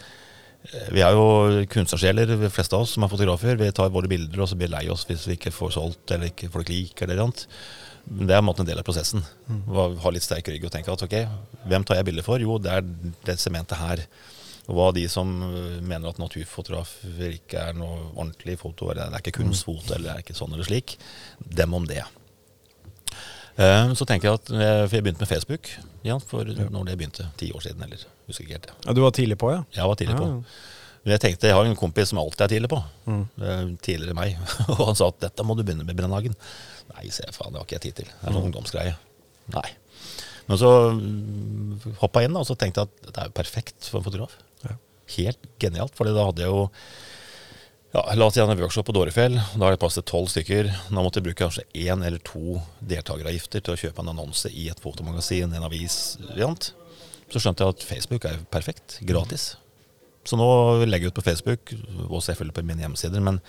vi 0.93 1.01
er 1.01 1.15
jo 1.17 1.63
kunstnersjeler, 1.73 2.29
de 2.37 2.49
fleste 2.53 2.77
av 2.77 2.85
oss 2.85 2.93
som 2.95 3.03
er 3.05 3.11
fotografer. 3.11 3.57
Vi 3.59 3.71
tar 3.75 3.89
våre 3.93 4.09
bilder 4.11 4.43
og 4.43 4.49
så 4.51 4.57
blir 4.57 4.69
vi 4.69 4.75
lei 4.75 4.83
oss 4.93 5.07
hvis 5.09 5.25
vi 5.27 5.37
ikke 5.39 5.53
får 5.55 5.73
solgt 5.77 6.13
eller 6.13 6.29
ikke 6.29 6.51
folk 6.53 6.69
liker 6.69 7.09
eller 7.09 7.25
annet. 7.25 7.47
Men 8.05 8.27
Det 8.29 8.35
er 8.35 8.41
en 8.41 8.67
del 8.69 8.79
av 8.81 8.85
prosessen. 8.85 9.23
Å 9.69 9.87
Ha 10.03 10.11
litt 10.13 10.25
sterk 10.25 10.47
rygg 10.49 10.65
og 10.65 10.71
tenke 10.73 10.93
at 10.93 11.03
ok, 11.05 11.17
hvem 11.69 11.83
tar 11.85 11.99
jeg 11.99 12.07
bilder 12.09 12.25
for? 12.25 12.41
Jo, 12.41 12.57
det 12.61 12.71
er 12.71 12.85
det 13.25 13.39
sementet 13.41 13.77
her. 13.81 14.05
Og 14.69 14.77
hva 14.77 14.87
de 14.93 15.07
som 15.09 15.27
øh, 15.43 15.81
mener 15.81 16.09
at 16.11 16.19
naturfotografer 16.21 17.33
ikke 17.33 17.59
er 17.71 17.77
noe 17.77 18.11
ordentlig 18.13 18.59
foto, 18.61 18.91
eller 18.91 19.09
det 19.09 19.17
er 19.17 19.23
ikke 19.25 19.39
kunstfoto, 19.41 19.95
eller 19.95 20.11
det 20.11 20.13
er 20.13 20.25
ikke 20.25 20.37
sånn 20.37 20.53
eller 20.53 20.67
slik, 20.67 20.95
dem 21.41 21.73
om 21.73 21.87
det. 21.89 22.03
Eh, 23.57 23.93
Så 23.97 24.05
tenker 24.07 24.29
jeg 24.29 24.39
at 24.39 24.51
eh, 24.53 24.83
For 24.85 24.95
jeg 24.95 25.03
begynte 25.03 25.25
med 25.25 25.31
Facebook 25.31 25.71
igjen, 26.05 26.21
for 26.23 26.45
når 26.45 26.87
det 26.87 26.97
begynte. 27.01 27.27
Ti 27.41 27.51
år 27.57 27.65
siden, 27.65 27.83
eller 27.85 28.05
husker 28.31 28.47
ikke 28.47 28.57
helt. 28.57 28.69
Ja, 28.85 28.95
du 28.97 29.01
var 29.03 29.15
tidlig 29.15 29.37
på, 29.41 29.51
ja? 29.53 29.63
Jeg 29.75 29.91
var 29.91 29.99
tidlig 29.99 30.17
på. 30.19 30.29
Men 31.01 31.15
jeg 31.15 31.23
tenkte, 31.23 31.49
jeg 31.49 31.57
har 31.57 31.65
en 31.65 31.77
kompis 31.77 32.11
som 32.11 32.19
alltid 32.21 32.43
er 32.45 32.51
tidlig 32.51 32.69
på. 32.69 32.79
Mm. 33.09 33.23
Tidligere 33.81 34.17
meg. 34.17 34.35
Og 34.77 34.83
han 34.91 34.99
sa 34.99 35.09
at 35.09 35.21
dette 35.23 35.45
må 35.47 35.55
du 35.57 35.63
begynne 35.65 35.85
med 35.87 35.97
Brennhagen. 35.97 36.35
Nei, 36.93 37.07
se 37.13 37.25
faen, 37.33 37.53
det 37.53 37.61
har 37.61 37.65
ikke 37.65 37.79
jeg 37.79 37.85
tid 37.87 38.01
til. 38.01 38.11
Det 38.11 38.27
er 38.27 38.35
sånn 38.35 38.49
ungdomsgreie. 38.49 38.97
Nei. 39.55 39.69
Men 40.49 40.59
så 40.59 40.69
mm, 40.97 41.95
hoppa 42.01 42.21
jeg 42.21 42.29
inn 42.29 42.37
og 42.37 42.45
så 42.47 42.57
tenkte 42.59 42.83
jeg 42.83 42.91
at 42.91 43.09
det 43.09 43.23
er 43.23 43.29
jo 43.31 43.37
perfekt 43.37 43.87
for 43.87 44.01
en 44.01 44.05
fotograf. 44.05 44.35
Ja. 44.65 44.75
Helt 45.15 45.49
genialt. 45.63 45.97
For 45.97 46.09
da 46.09 46.27
hadde 46.27 46.45
jeg 46.45 46.53
jo 46.53 46.67
ja, 47.91 48.05
La 48.15 48.27
oss 48.29 48.37
si 48.37 48.39
en 48.39 48.51
workshop 48.55 48.87
på 48.87 48.95
Dårefjell. 48.95 49.35
Da 49.35 49.65
har 49.65 49.73
det 49.73 49.81
plass 49.81 49.97
til 49.97 50.05
tolv 50.07 50.29
stykker. 50.31 50.69
Da 50.87 51.01
måtte 51.01 51.19
jeg 51.19 51.27
bruke 51.27 51.41
kanskje 51.43 51.65
én 51.75 52.05
eller 52.07 52.21
to 52.23 52.61
deltakeravgifter 52.87 53.65
til 53.65 53.75
å 53.75 53.81
kjøpe 53.81 54.05
en 54.05 54.13
annonse 54.13 54.51
i 54.53 54.69
et 54.71 54.79
fotomagasin, 54.79 55.51
en 55.57 55.67
avis. 55.67 55.97
variant. 56.29 56.69
Så 57.31 57.39
skjønte 57.39 57.63
jeg 57.63 57.75
at 57.77 57.83
Facebook 57.87 58.25
er 58.27 58.41
perfekt. 58.51 58.97
Gratis. 59.07 59.53
Så 60.27 60.37
nå 60.37 60.47
legger 60.85 61.07
jeg 61.07 61.13
ut 61.13 61.19
på 61.21 61.25
Facebook, 61.25 61.71
og 62.09 62.19
selvfølgelig 62.21 62.55
på 62.57 62.63
mine 62.67 62.83
hjemmesider, 62.83 63.23
men 63.23 63.39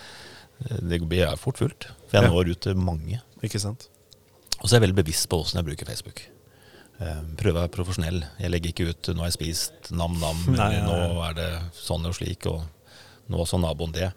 eh, 0.69 0.79
det 0.81 1.03
blir 1.09 1.33
fort 1.41 1.59
fullt. 1.61 1.89
For 2.09 2.21
jeg 2.21 2.31
når 2.31 2.53
ut 2.55 2.63
til 2.69 2.79
mange. 2.79 3.21
Ikke 3.43 3.61
sant? 3.61 3.89
Og 4.61 4.69
så 4.69 4.75
er 4.75 4.79
jeg 4.79 4.87
veldig 4.87 5.01
bevisst 5.03 5.29
på 5.29 5.41
åssen 5.43 5.59
jeg 5.59 5.67
bruker 5.73 5.89
Facebook. 5.91 6.23
Eh, 7.03 7.23
Prøver 7.41 7.59
å 7.59 7.65
være 7.65 7.75
profesjonell. 7.75 8.23
Jeg 8.39 8.53
legger 8.55 8.73
ikke 8.73 8.89
ut 8.93 9.11
'nå 9.13 9.25
har 9.25 9.33
jeg 9.33 9.39
spist 9.41 9.91
nam-nam', 9.91 10.47
'nå 10.87 10.99
er 11.29 11.35
det 11.35 11.51
sånn 11.75 12.07
og 12.07 12.15
slik', 12.15 12.47
og 12.47 12.63
'nå 13.31 13.47
sa 13.47 13.57
naboen 13.57 13.93
det'. 13.93 14.13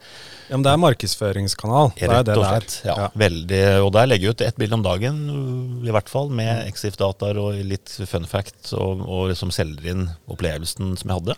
Ja, 0.49 0.57
men 0.57 0.63
det 0.63 0.71
er 0.71 0.77
markedsføringskanal. 0.77 1.93
Det 1.95 2.03
er 2.03 2.09
Rett 2.09 2.25
det 2.25 2.37
og 2.37 2.43
det 2.43 2.51
er. 2.51 2.59
slett. 2.61 2.85
Ja, 2.85 3.09
Veldig, 3.15 3.61
og 3.85 3.91
der 3.93 4.07
legger 4.07 4.25
jeg 4.27 4.29
ut 4.35 4.41
ett 4.41 4.57
bilde 4.57 4.73
om 4.73 4.83
dagen, 4.83 5.83
i 5.85 5.91
hvert 5.91 6.09
fall, 6.09 6.27
Mm. 6.29 6.35
med 6.35 6.67
Exif-dataer 6.73 7.37
og 7.37 7.53
litt 7.65 7.89
fun 8.07 8.25
fact, 8.25 8.73
og, 8.73 9.01
og 9.07 9.29
liksom 9.29 9.51
selger 9.51 9.85
inn 9.91 10.09
opplevelsen 10.27 10.97
som 10.97 11.09
jeg 11.09 11.19
hadde. 11.21 11.35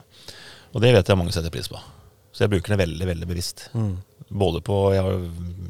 Og 0.73 0.81
det 0.81 0.93
vet 0.93 1.07
jeg 1.07 1.17
mange 1.17 1.31
setter 1.33 1.49
pris 1.49 1.67
på. 1.67 1.79
Så 2.33 2.45
jeg 2.45 2.49
bruker 2.49 2.75
det 2.75 2.87
veldig, 2.87 3.05
veldig 3.07 3.27
bevisst. 3.27 3.69
Mm. 3.73 3.97
Både 4.29 4.59
på 4.61 4.93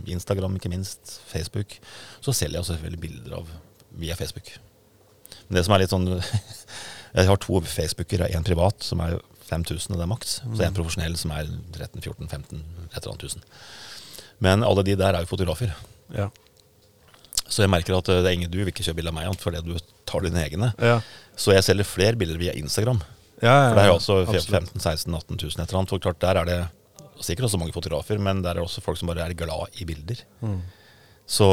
Instagram, 0.08 0.56
ikke 0.58 0.70
minst, 0.72 1.20
Facebook. 1.30 1.78
Så 2.22 2.34
selger 2.34 2.58
jeg 2.58 2.64
også 2.64 2.76
selvfølgelig 2.78 3.00
bilder 3.02 3.38
av 3.38 3.48
via 3.98 4.16
Facebook. 4.16 4.50
Men 5.50 5.56
det 5.60 5.66
som 5.66 5.74
er 5.76 5.80
litt 5.80 5.90
sånn 5.94 6.08
Jeg 7.18 7.26
har 7.26 7.38
to 7.38 7.62
Facebooker. 7.62 8.20
én 8.28 8.36
En 8.36 8.44
privat, 8.44 8.84
som 8.84 9.00
er 9.02 9.20
5000, 9.50 9.94
og 9.94 10.00
det 10.00 10.06
er 10.06 10.12
maks. 10.12 10.40
Så 10.44 10.66
en 10.66 10.78
profesjonell, 10.78 11.16
som 11.20 11.34
er 11.36 11.50
13 11.76 12.04
14 12.04 12.28
15 12.28 12.60
et 12.60 13.00
eller 13.00 13.14
annet 13.14 13.24
tusen. 13.24 13.46
Men 14.44 14.66
alle 14.66 14.84
de 14.86 14.96
der 15.00 15.18
er 15.18 15.26
jo 15.26 15.32
fotografer. 15.32 15.74
Ja. 16.14 16.30
Så 17.48 17.64
jeg 17.64 17.72
merker 17.72 17.98
at 17.98 18.10
eh, 18.12 18.22
det 18.24 18.32
er 18.32 18.38
ingen 18.38 18.52
du 18.52 18.60
vil 18.60 18.72
ikke 18.72 18.86
kjøpe 18.86 19.00
bilde 19.00 19.14
av 19.14 19.18
meg 19.18 19.38
fordi 19.42 19.62
du 19.66 19.78
tar 20.08 20.26
dine 20.26 20.44
egne. 20.44 20.72
Ja. 20.84 21.00
Så 21.40 21.56
jeg 21.56 21.66
selger 21.66 21.88
flere 21.88 22.20
bilder 22.20 22.40
via 22.42 22.56
Instagram. 22.60 23.00
Ja, 23.38 23.54
ja, 23.54 23.70
For 23.70 23.78
det 23.78 23.84
er 23.84 23.92
jo 23.92 24.00
også 24.00 24.16
15 24.50 24.82
16 24.82 25.14
18 25.14 25.38
000 25.38 25.52
et 25.52 25.62
eller 25.62 25.80
annet. 25.80 25.94
For 25.94 26.02
klart, 26.02 26.20
der 26.24 26.42
er 26.42 26.50
det 26.50 26.60
sikkert 27.24 27.48
også 27.48 27.60
mange 27.62 27.74
fotografer, 27.74 28.20
men 28.22 28.42
der 28.44 28.56
er 28.56 28.60
det 28.60 28.66
også 28.66 28.84
folk 28.86 28.98
som 29.00 29.10
bare 29.10 29.26
er 29.26 29.38
glad 29.38 29.78
i 29.82 29.86
bilder. 29.90 30.22
Mm. 30.42 30.60
Så, 31.28 31.48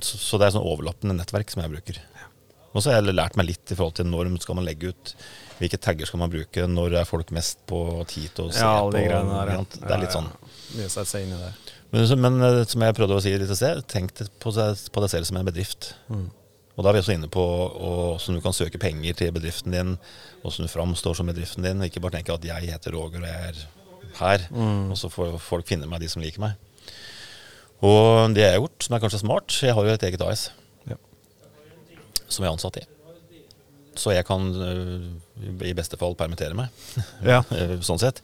så 0.00 0.40
det 0.40 0.46
er 0.46 0.54
sånn 0.54 0.64
overlappende 0.64 1.18
nettverk 1.18 1.50
som 1.52 1.60
jeg 1.62 1.72
bruker. 1.74 1.98
Og 2.74 2.82
så 2.84 2.90
har 2.92 2.98
jeg 3.00 3.14
lært 3.16 3.36
meg 3.40 3.46
litt 3.48 3.72
i 3.72 3.76
forhold 3.78 3.94
til 3.96 4.06
når 4.10 4.28
skal 4.42 4.58
man 4.58 4.66
legge 4.68 4.90
ut, 4.92 5.14
hvilke 5.58 5.78
tagger 5.80 6.06
skal 6.06 6.20
man 6.20 6.30
bruke, 6.30 6.66
når 6.68 6.98
er 7.00 7.04
folk 7.08 7.30
mest 7.34 7.58
på 7.66 7.78
tid 8.10 8.28
til 8.36 8.48
å 8.48 8.52
se 8.52 8.60
Ja, 8.60 8.74
alle 8.82 8.92
på. 8.92 9.04
greiene 9.08 9.38
der. 9.38 9.52
ja. 9.56 9.62
Det 9.86 9.94
er 9.96 10.02
litt 10.04 10.14
sånn. 10.14 10.28
I 10.76 11.24
det. 11.32 11.52
Men, 11.90 12.20
men 12.20 12.42
eh, 12.44 12.64
som 12.68 12.82
jeg 12.84 12.94
prøvde 12.98 13.16
å 13.16 13.22
si 13.24 13.32
litt 13.40 13.50
i 13.50 13.56
sted, 13.56 13.80
tenk 13.88 14.12
på, 14.38 14.52
på 14.52 15.00
deg 15.02 15.10
selv 15.10 15.24
som 15.30 15.40
en 15.40 15.48
bedrift. 15.48 15.94
Mm. 16.12 16.26
Og 16.76 16.84
da 16.84 16.90
er 16.92 16.98
vi 16.98 17.00
også 17.02 17.14
inne 17.16 17.26
på 17.32 17.42
hvordan 17.42 18.36
du 18.38 18.42
kan 18.44 18.54
søke 18.54 18.78
penger 18.78 19.16
til 19.18 19.32
bedriften 19.34 19.72
din, 19.74 19.96
hvordan 20.44 20.68
du 20.68 20.70
framstår 20.70 21.16
som 21.18 21.26
bedriften 21.26 21.64
din. 21.66 21.82
Ikke 21.88 21.98
bare 22.04 22.20
tenke 22.20 22.36
at 22.36 22.44
jeg 22.46 22.68
heter 22.70 22.94
Roger 22.94 23.24
og 23.24 23.26
jeg 23.26 23.48
er 23.48 23.64
her, 24.20 24.44
Mm. 24.52 24.90
og 24.92 24.96
så 25.00 25.08
får 25.10 25.38
folk 25.42 25.66
finne 25.66 25.88
meg, 25.90 26.00
de 26.04 26.08
som 26.12 26.22
liker 26.22 26.40
meg. 26.44 26.54
Og 27.82 28.34
det 28.34 28.42
jeg 28.44 28.52
har 28.54 28.60
gjort, 28.62 28.82
som 28.86 28.94
er 28.96 29.02
kanskje 29.02 29.20
smart, 29.24 29.58
jeg 29.62 29.74
har 29.74 29.86
jo 29.86 29.92
et 29.96 30.06
eget 30.08 30.22
AS. 30.26 30.48
Ja. 32.38 32.40
som 32.40 32.44
jeg 32.44 32.50
er 32.50 32.56
ansatt 32.56 32.78
i. 32.80 32.86
Så 33.98 34.12
jeg 34.14 34.24
kan 34.28 34.44
øh, 34.54 35.06
i 35.66 35.72
beste 35.74 35.98
fall 35.98 36.14
permittere 36.14 36.54
meg, 36.54 36.70
Ja. 37.26 37.40
øh, 37.50 37.78
sånn 37.82 37.98
sett. 37.98 38.20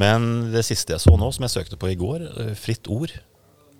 Men 0.00 0.48
det 0.54 0.62
siste 0.64 0.94
jeg 0.96 1.02
så 1.04 1.12
nå, 1.20 1.28
som 1.36 1.44
jeg 1.44 1.52
søkte 1.52 1.76
på 1.80 1.90
i 1.92 1.98
går, 2.00 2.24
øh, 2.40 2.54
Fritt 2.56 2.88
Ord, 2.88 3.12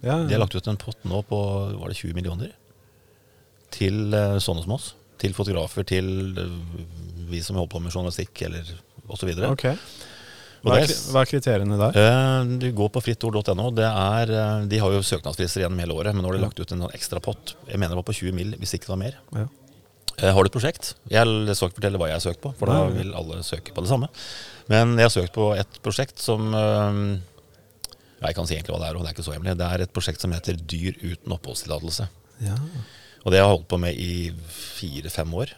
Ja, 0.04 0.18
de 0.24 0.32
har 0.36 0.40
lagt 0.40 0.54
ut 0.56 0.68
en 0.68 0.76
pott 0.80 1.00
nå 1.04 1.22
på 1.28 1.38
var 1.80 1.88
det 1.92 1.96
20 1.96 2.14
millioner 2.16 2.52
til 3.70 4.10
sånne 4.40 4.62
som 4.64 4.72
oss. 4.76 4.94
Til 5.20 5.34
fotografer, 5.36 5.84
til 5.84 6.06
vi 7.30 7.40
som 7.44 7.56
holder 7.60 7.70
på 7.74 7.82
med 7.84 7.92
journalistikk 7.92 8.40
eller 8.48 8.70
osv. 9.12 9.28
Ok. 9.50 9.66
Hva 10.64 10.78
er, 10.80 10.90
hva 11.12 11.20
er 11.22 11.28
kriteriene 11.30 11.76
der? 11.80 11.96
Eh, 12.00 12.50
Du 12.60 12.66
går 12.76 12.90
på 12.92 13.00
frittord.no. 13.04 13.70
Det 13.76 13.86
eh, 13.86 14.66
De 14.68 14.80
har 14.82 14.92
jo 14.92 15.00
søknadsfrister 15.04 15.62
gjennom 15.64 15.78
hele 15.80 15.94
året, 15.96 16.12
men 16.16 16.24
nå 16.24 16.28
har 16.32 16.36
de 16.36 16.42
lagt 16.44 16.60
ut 16.60 16.72
en 16.74 16.82
sånn 16.84 16.96
ekstra 16.96 17.20
pott. 17.24 17.54
Jeg 17.68 17.78
mener 17.80 17.94
det 17.94 18.00
var 18.02 18.08
på 18.10 18.16
20 18.18 18.34
mill., 18.36 18.56
hvis 18.60 18.74
ikke 18.76 18.88
det 18.90 18.94
var 18.96 19.00
mer. 19.04 19.16
Ja. 19.36 19.46
Eh, 20.20 20.32
Har 20.34 20.44
du 20.44 20.50
et 20.50 20.54
prosjekt? 20.54 20.94
Jeg 21.10 21.24
skal 21.56 21.70
ikke 21.70 21.78
fortelle 21.80 22.00
hva 22.00 22.10
jeg 22.10 22.18
har 22.18 22.24
søkt 22.24 22.42
på, 22.44 22.52
for 22.58 22.70
da 22.70 22.82
vil 22.92 23.14
alle 23.16 23.40
søke 23.46 23.72
på 23.76 23.84
det 23.84 23.90
samme. 23.92 24.10
Men 24.70 24.94
jeg 24.98 25.08
har 25.08 25.14
søkt 25.14 25.34
på 25.36 25.50
et 25.56 25.80
prosjekt 25.84 26.20
som 26.22 26.52
eh, 26.54 27.00
Jeg 28.20 28.36
kan 28.36 28.46
si 28.48 28.54
egentlig 28.56 28.74
hva 28.76 28.82
det 28.82 28.90
er, 28.90 28.98
og 28.98 29.04
det 29.06 29.10
er 29.10 29.16
ikke 29.16 29.26
så 29.26 29.34
hemmelig. 29.36 29.56
Det 29.60 29.68
er 29.72 29.84
et 29.86 29.94
prosjekt 29.96 30.20
som 30.24 30.34
heter 30.36 30.58
Dyr 30.60 30.98
uten 31.00 31.36
oppholdstillatelse. 31.38 32.08
Ja. 32.44 32.58
Og 33.24 33.32
det 33.32 33.40
har 33.40 33.46
jeg 33.48 33.54
holdt 33.54 33.68
på 33.72 33.80
med 33.80 33.96
i 34.00 34.30
fire-fem 34.52 35.32
år. 35.40 35.54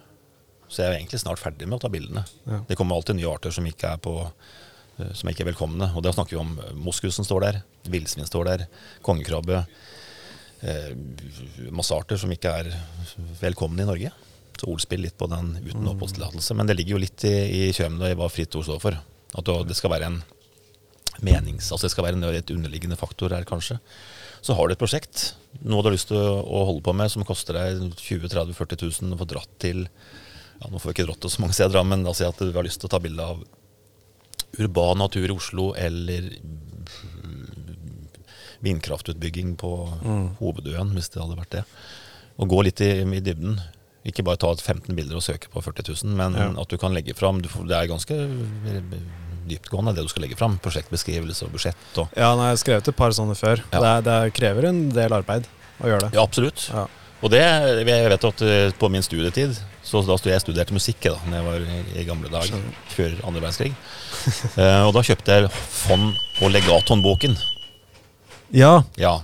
Så 0.72 0.80
jeg 0.82 0.88
er 0.92 0.96
egentlig 1.00 1.20
snart 1.20 1.42
ferdig 1.42 1.66
med 1.68 1.76
å 1.80 1.82
ta 1.84 1.90
bildene. 1.92 2.22
Ja. 2.48 2.62
Det 2.68 2.78
kommer 2.78 2.96
alltid 2.96 3.18
nye 3.18 3.28
arter 3.30 3.52
som 3.54 3.66
ikke 3.68 3.90
er 3.96 4.00
på 4.02 4.14
eh, 4.22 5.10
som 5.18 5.28
ikke 5.30 5.44
er 5.44 5.50
velkomne. 5.52 5.90
Og 5.98 6.06
da 6.06 6.14
snakker 6.14 6.38
vi 6.38 6.42
om 6.42 6.54
moskusen 6.86 7.26
står 7.26 7.44
der, 7.48 7.60
villsvin 7.92 8.30
står 8.30 8.48
der, 8.48 8.64
kongekrabbe. 9.04 9.64
Eh, 10.62 10.92
masse 11.74 11.94
arter 11.98 12.20
som 12.22 12.30
ikke 12.32 12.54
er 12.62 12.70
velkomne 13.42 13.82
i 13.82 13.90
Norge. 13.90 14.14
Så 14.62 14.70
ordspill 14.70 15.02
litt 15.02 15.16
på 15.18 15.26
den 15.32 15.56
uten 15.58 15.88
oppholdstillatelse. 15.90 16.54
Men 16.54 16.68
det 16.70 16.76
ligger 16.78 16.94
jo 16.96 17.02
litt 17.02 17.24
i, 17.26 17.34
i 17.66 17.72
kjømmet 17.74 18.12
i 18.12 18.18
hva 18.20 18.28
fritt 18.30 18.54
ord 18.54 18.68
står 18.68 18.78
for. 18.82 18.98
At 19.34 19.48
det- 19.66 19.74
skal 19.78 19.90
være 19.90 20.06
en 20.12 20.20
menings... 21.22 21.72
Altså 21.74 21.88
det 21.88 21.94
skal 21.96 22.06
være 22.06 22.18
en, 22.20 22.26
et 22.30 22.50
underliggende 22.54 22.98
faktor 23.00 23.34
her, 23.34 23.44
kanskje. 23.48 23.80
Så 24.42 24.54
har 24.58 24.66
du 24.68 24.74
et 24.74 24.80
prosjekt, 24.80 25.32
noe 25.62 25.82
du 25.82 25.88
har 25.90 25.94
lyst 25.96 26.08
til 26.10 26.18
å 26.18 26.62
holde 26.68 26.82
på 26.86 26.94
med, 26.98 27.10
som 27.12 27.24
koster 27.26 27.54
deg 27.58 27.82
20 27.98 28.30
30 28.32 28.54
40 28.58 28.86
000 29.02 29.14
å 29.14 29.18
få 29.20 29.28
dratt 29.30 29.52
til 29.62 29.84
ja, 29.86 30.68
Nå 30.70 30.78
får 30.78 30.90
vi 30.90 30.94
ikke 30.96 31.08
dratt 31.10 31.20
til 31.22 31.30
så 31.34 31.42
mange 31.42 31.54
steder, 31.58 31.82
men 31.86 32.06
altså 32.06 32.28
at 32.30 32.38
du 32.42 32.50
har 32.54 32.66
lyst 32.66 32.78
til 32.82 32.86
å 32.90 32.94
ta 32.94 32.98
bilde 33.02 33.22
av 33.34 33.42
urban 34.62 34.98
natur 35.00 35.26
i 35.30 35.34
Oslo 35.34 35.70
eller 35.78 36.26
vindkraftutbygging 38.62 39.54
på 39.58 39.70
Hovedøen, 40.40 40.92
hvis 40.94 41.10
det 41.10 41.22
hadde 41.22 41.38
vært 41.38 41.54
det. 41.56 41.62
Og 42.38 42.50
gå 42.52 42.60
litt 42.66 42.82
i, 42.84 42.90
i 43.02 43.22
dybden. 43.24 43.58
Ikke 44.08 44.24
bare 44.26 44.40
ta 44.42 44.50
15 44.54 44.94
bilder 44.98 45.18
og 45.20 45.22
søke 45.22 45.50
på 45.52 45.62
40 45.62 45.84
000, 46.04 46.16
men 46.18 46.34
Ja. 46.34 46.48
at 46.60 46.68
du 46.72 46.76
kan 46.78 46.92
legge 46.94 47.14
fram 47.14 47.40
Det 47.42 47.76
er 47.76 47.86
ganske 47.90 48.16
eh, 48.18 48.80
dyptgående, 49.48 49.94
det 49.94 50.02
du 50.06 50.08
skal 50.10 50.22
legge 50.26 50.36
fram. 50.38 50.58
Prosjektbeskrivelse 50.62 51.46
og 51.46 51.52
budsjett 51.54 51.98
og 51.98 52.08
ja, 52.16 52.32
nei, 52.38 52.50
jeg 52.50 52.56
har 52.56 52.62
skrevet 52.64 52.88
et 52.88 52.96
par 52.98 53.14
sånne 53.14 53.36
før. 53.38 53.62
Ja. 53.72 53.80
Det, 53.80 53.92
det 54.08 54.34
krever 54.38 54.68
en 54.70 54.88
del 54.94 55.12
arbeid 55.14 55.46
å 55.82 55.90
gjøre 55.90 56.08
det. 56.08 56.16
Ja, 56.16 56.22
absolutt. 56.26 56.66
Ja. 56.72 56.86
Og 57.22 57.30
det, 57.30 57.38
jeg 57.42 57.86
vet 58.10 58.24
at 58.26 58.42
eh, 58.42 58.72
på 58.78 58.88
min 58.90 59.02
studietid, 59.06 59.54
så 59.86 60.00
da 60.06 60.16
jeg 60.26 60.42
studerte 60.42 60.74
musikk 60.74 61.02
da 61.06 61.14
når 61.28 61.36
jeg 61.38 61.46
var 61.46 61.66
i, 61.66 61.80
i 62.02 62.06
gamle 62.06 62.30
dager, 62.30 62.58
før 62.90 63.14
andre 63.22 63.42
verdenskrig. 63.44 63.72
uh, 64.58 64.86
og 64.88 64.92
da 64.96 65.02
kjøpte 65.06 65.36
jeg 65.36 65.50
fond- 65.54 66.18
og 66.42 66.50
legathåndboken. 66.54 67.36
Ja, 68.50 68.82
Ja. 68.98 69.20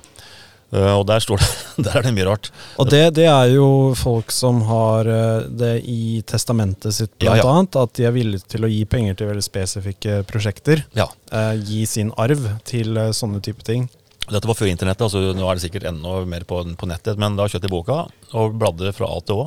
Eh, 0.69 0.93
og 0.99 1.07
der 1.09 1.23
står 1.25 1.41
det 1.41 1.49
Der 1.87 1.95
er 1.97 2.03
det 2.05 2.11
mye 2.13 2.27
rart. 2.29 2.51
og 2.77 2.91
det, 2.93 3.03
det 3.17 3.25
er 3.31 3.53
jo 3.55 3.69
folk 3.97 4.33
som 4.35 4.59
har 4.69 5.09
eh, 5.09 5.47
det 5.49 5.71
i 5.89 6.21
testamentet 6.29 6.93
sitt, 6.93 7.15
Ja, 7.23 7.33
blant 7.33 7.41
ja. 7.45 7.53
annet. 7.55 7.79
At 7.85 7.95
de 7.97 8.05
er 8.09 8.13
villige 8.17 8.45
til 8.53 8.67
å 8.67 8.71
gi 8.73 8.83
penger 8.85 9.17
til 9.17 9.31
veldig 9.31 9.47
spesifikke 9.47 10.19
prosjekter. 10.29 10.85
Ja. 10.99 11.07
Eh, 11.33 11.55
gi 11.65 11.87
sin 11.89 12.13
arv 12.21 12.45
til 12.69 12.97
eh, 13.01 13.15
sånne 13.17 13.41
type 13.45 13.65
ting. 13.65 13.87
Dette 14.29 14.45
var 14.45 14.59
før 14.59 14.69
internettet, 14.69 15.07
altså 15.07 15.23
nå 15.33 15.47
er 15.49 15.57
det 15.57 15.63
sikkert 15.65 15.87
enda 15.89 16.19
mer 16.29 16.45
på, 16.45 16.61
på 16.77 16.89
nettet. 16.91 17.17
Men 17.17 17.39
da 17.39 17.47
kjøpte 17.49 17.65
jeg 17.65 17.73
boka 17.73 18.03
og 18.37 18.59
bladde 18.61 18.93
fra 18.93 19.09
A 19.09 19.23
til 19.25 19.41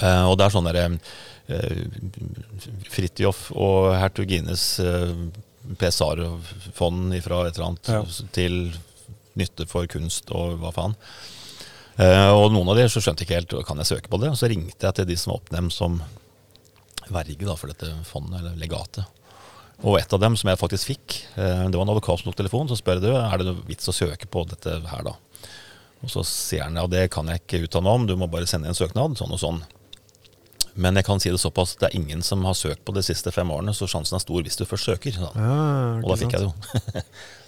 Eh, 0.00 0.22
og 0.30 0.38
det 0.40 0.46
er 0.46 0.54
sånn 0.54 0.70
derre 0.70 0.86
eh, 1.52 1.82
Fridtjof 2.92 3.50
og 3.52 3.90
hertugines 4.00 4.64
eh, 4.80 5.12
Pesaro-fond 5.80 7.14
fra 7.24 7.42
et 7.48 7.56
eller 7.58 7.66
annet 7.68 7.88
Ja. 7.90 8.02
til 8.32 8.58
nytte 9.40 9.66
for 9.70 9.88
kunst 9.90 10.30
og 10.34 10.58
hva 10.62 10.72
faen. 10.74 10.96
Uh, 11.96 12.32
og 12.36 12.50
noen 12.52 12.68
av 12.68 12.76
de 12.76 12.86
så 12.92 13.00
skjønte 13.00 13.24
ikke 13.24 13.38
helt 13.38 13.54
kan 13.64 13.80
jeg 13.80 13.90
søke 13.94 14.12
på 14.12 14.20
det. 14.20 14.30
Og 14.32 14.38
så 14.40 14.50
ringte 14.52 14.84
jeg 14.84 14.98
til 14.98 15.08
de 15.08 15.16
som 15.20 15.32
var 15.32 15.40
oppnevnt 15.40 15.76
som 15.76 16.00
verge 17.06 17.46
da, 17.46 17.54
for 17.56 17.72
dette 17.72 17.92
fondet, 18.08 18.40
eller 18.40 18.58
legatet. 18.60 19.06
Og 19.84 19.98
et 20.00 20.12
av 20.12 20.20
dem 20.20 20.36
som 20.40 20.48
jeg 20.50 20.60
faktisk 20.60 20.90
fikk, 20.92 21.20
uh, 21.36 21.64
det 21.68 21.76
var 21.76 21.86
en 21.86 21.94
advokat 21.94 22.20
som 22.20 22.30
tok 22.30 22.40
telefonen, 22.42 22.72
så 22.72 22.80
spør 22.80 23.00
jeg 23.00 23.08
du, 23.08 23.12
er 23.16 23.40
det 23.40 23.48
noe 23.48 23.64
vits 23.68 23.88
å 23.88 23.96
søke 23.96 24.28
på 24.28 24.44
dette 24.50 24.80
her 24.90 25.06
da. 25.08 25.16
Og 26.04 26.12
så 26.12 26.22
sier 26.28 26.66
han 26.66 26.76
ja, 26.76 26.84
det 26.90 27.08
kan 27.14 27.28
jeg 27.32 27.40
ikke 27.42 27.64
uttale 27.64 27.86
meg 27.86 27.96
om, 27.98 28.06
du 28.10 28.14
må 28.20 28.28
bare 28.30 28.48
sende 28.48 28.68
en 28.70 28.76
søknad, 28.76 29.16
sånn 29.18 29.32
og 29.32 29.40
sånn. 29.40 29.64
Men 30.76 30.98
jeg 31.00 31.06
kan 31.08 31.22
si 31.22 31.32
det 31.32 31.40
såpass, 31.40 31.72
det 31.80 31.88
er 31.88 31.96
ingen 31.96 32.20
som 32.22 32.44
har 32.44 32.56
søkt 32.56 32.84
på 32.84 32.92
de 32.92 33.00
siste 33.04 33.32
fem 33.32 33.48
årene, 33.52 33.72
så 33.72 33.88
sjansen 33.88 34.18
er 34.18 34.22
stor 34.22 34.44
hvis 34.44 34.60
du 34.60 34.66
først 34.68 34.90
søker. 34.90 35.16
Ja, 35.16 35.30
Og 36.02 36.10
da 36.10 36.18
fikk 36.20 36.36
jeg 36.36 36.44
det 36.44 36.50
jo. 36.50 37.04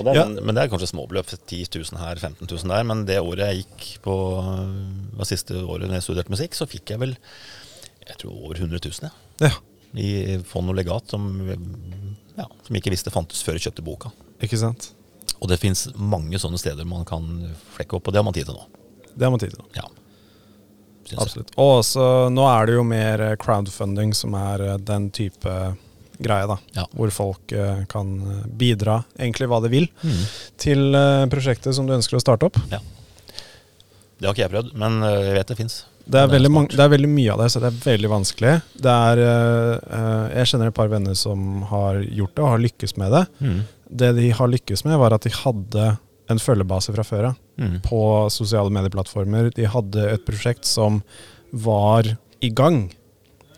Er, 0.00 0.14
Ja. 0.14 0.24
men, 0.26 0.54
det 0.54 0.62
er 0.64 0.68
kanskje 0.72 0.88
småbeløp, 0.90 1.26
10 1.46 1.66
000 1.74 2.00
her, 2.00 2.16
15 2.18 2.46
000 2.50 2.68
der. 2.72 2.82
Men 2.84 3.04
det 3.06 3.20
året 3.22 3.46
jeg 3.54 3.64
gikk 3.64 4.02
på, 4.02 4.14
var 5.16 5.24
siste 5.28 5.54
året 5.62 5.86
når 5.88 6.00
jeg 6.00 6.06
studerte 6.08 6.34
musikk, 6.34 6.54
så 6.58 6.66
fikk 6.66 6.90
jeg 6.94 6.98
vel 7.04 7.16
jeg 8.04 8.18
tror 8.20 8.34
over 8.44 8.58
100 8.60 8.80
000 8.84 9.08
ja, 9.40 9.48
Ja, 9.48 9.54
i 9.96 10.36
fond 10.44 10.68
og 10.68 10.76
legat 10.76 11.08
som, 11.14 11.24
ja, 12.36 12.44
som 12.66 12.76
ikke 12.76 12.90
visste 12.92 13.10
fantes 13.14 13.40
før 13.46 13.56
jeg 13.56 13.68
kjøpte 13.70 13.84
boka. 13.86 14.10
ikke 14.42 14.58
sant. 14.60 14.90
Og 15.40 15.48
det 15.48 15.60
fins 15.60 15.86
mange 15.96 16.36
sånne 16.40 16.58
steder 16.60 16.84
man 16.84 17.04
kan 17.08 17.24
flekke 17.76 17.96
opp, 17.96 18.08
og 18.08 18.12
det 18.12 18.18
har 18.20 18.24
man 18.26 18.34
tid 18.36 18.44
til 18.50 18.58
nå. 18.58 18.66
Det 19.14 19.24
har 19.24 19.30
man 19.32 19.40
tid 19.40 19.54
til. 19.54 19.62
nå. 19.62 19.70
Ja. 19.78 19.86
Absolutt. 21.20 21.50
Og 21.60 21.78
også, 21.82 22.04
nå 22.32 22.44
er 22.48 22.66
det 22.66 22.74
jo 22.78 22.84
mer 22.88 23.22
crowdfunding 23.40 24.14
som 24.16 24.34
er 24.38 24.62
eh, 24.64 24.76
den 24.80 25.10
type 25.14 25.52
greie, 26.22 26.46
da. 26.50 26.56
Ja. 26.76 26.84
Hvor 26.94 27.10
folk 27.14 27.52
uh, 27.56 27.84
kan 27.90 28.12
eh, 28.22 28.44
bidra, 28.60 29.00
egentlig 29.18 29.48
hva 29.50 29.60
de 29.64 29.70
vil, 29.72 29.88
Mm. 30.04 30.20
til 30.60 30.84
uh, 30.94 31.24
prosjektet 31.32 31.74
som 31.74 31.86
du 31.88 31.94
ønsker 31.96 32.16
å 32.18 32.22
starte 32.22 32.46
opp. 32.46 32.58
Det 32.70 34.28
har 34.28 34.32
ikke 34.34 34.44
jeg 34.44 34.52
prøvd, 34.54 34.72
men 34.78 35.00
jeg 35.02 35.34
vet 35.36 35.48
det 35.50 35.56
fins. 35.58 35.76
Det 36.04 36.20
er, 36.20 36.26
Det 36.28 36.36
er 36.36 36.38
veldig 36.38 36.68
det 36.70 36.80
er 36.84 36.92
veldig 36.92 37.08
mye 37.10 37.32
av 37.32 37.40
det, 37.42 37.48
så 37.50 37.60
det 37.64 37.70
er 37.72 37.78
veldig 37.84 38.10
vanskelig. 38.12 38.52
Det 38.86 38.92
er, 39.10 39.22
jeg 40.36 40.50
kjenner 40.50 40.68
et 40.70 40.76
par 40.76 40.88
venner 40.92 41.16
som 41.18 41.62
har 41.70 41.98
gjort 42.04 42.34
det, 42.36 42.42
og 42.44 42.50
har 42.52 42.62
lykkes 42.62 42.96
med 43.00 43.12
det. 43.16 43.22
Mm. 43.40 43.58
Det 44.02 44.10
de 44.20 44.28
har 44.38 44.52
lykkes 44.52 44.84
med, 44.86 44.98
var 45.00 45.16
at 45.16 45.24
de 45.26 45.32
hadde 45.34 45.88
en 46.30 46.40
følgebase 46.40 46.94
fra 46.94 47.04
før 47.04 47.30
av 47.32 47.40
Mm. 47.54 47.76
på 47.86 47.98
sosiale 48.34 48.70
medieplattformer. 48.74 49.52
De 49.54 49.62
hadde 49.70 50.08
et 50.10 50.24
prosjekt 50.26 50.64
som 50.66 51.02
var 51.52 52.08
i 52.42 52.48
gang. 52.50 52.88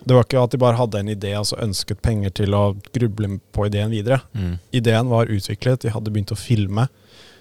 Det 0.06 0.14
var 0.14 0.22
ikke 0.24 0.42
at 0.44 0.52
de 0.54 0.58
bare 0.62 0.78
hadde 0.78 1.00
en 1.02 1.08
idé 1.10 1.32
og 1.38 1.46
så 1.48 1.56
ønsket 1.64 1.98
penger 2.02 2.30
til 2.30 2.54
å 2.54 2.76
gruble 2.94 3.40
på 3.52 3.66
ideen 3.66 3.90
videre. 3.90 4.20
Mm. 4.38 4.58
Ideen 4.78 5.08
var 5.10 5.26
utviklet, 5.26 5.80
de 5.82 5.90
hadde 5.90 6.12
begynt 6.14 6.30
å 6.30 6.38
filme. 6.38 6.86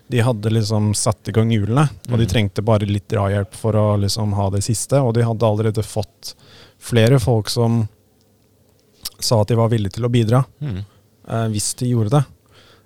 De 0.10 0.20
hadde 0.22 0.50
liksom 0.54 0.92
satt 0.98 1.30
i 1.30 1.34
gang 1.34 1.50
hjulene, 1.54 1.88
og 2.10 2.18
de 2.18 2.26
Mm. 2.26 2.30
trengte 2.32 2.64
bare 2.66 2.86
litt 2.90 3.08
drahjelp 3.10 3.54
for 3.54 3.74
å 3.74 4.00
liksom 4.02 4.34
ha 4.34 4.50
det 4.50 4.64
siste. 4.64 4.98
Og 5.02 5.14
de 5.14 5.22
hadde 5.26 5.46
allerede 5.46 5.84
fått 5.86 6.34
flere 6.80 7.20
folk 7.20 7.50
som 7.50 7.88
sa 9.20 9.42
at 9.42 9.48
de 9.48 9.56
var 9.58 9.70
villige 9.70 9.94
til 9.98 10.06
å 10.06 10.10
bidra, 10.12 10.44
Mm. 10.62 10.86
eh, 11.30 11.48
hvis 11.50 11.74
de 11.78 11.86
gjorde 11.94 12.10
det. 12.12 12.26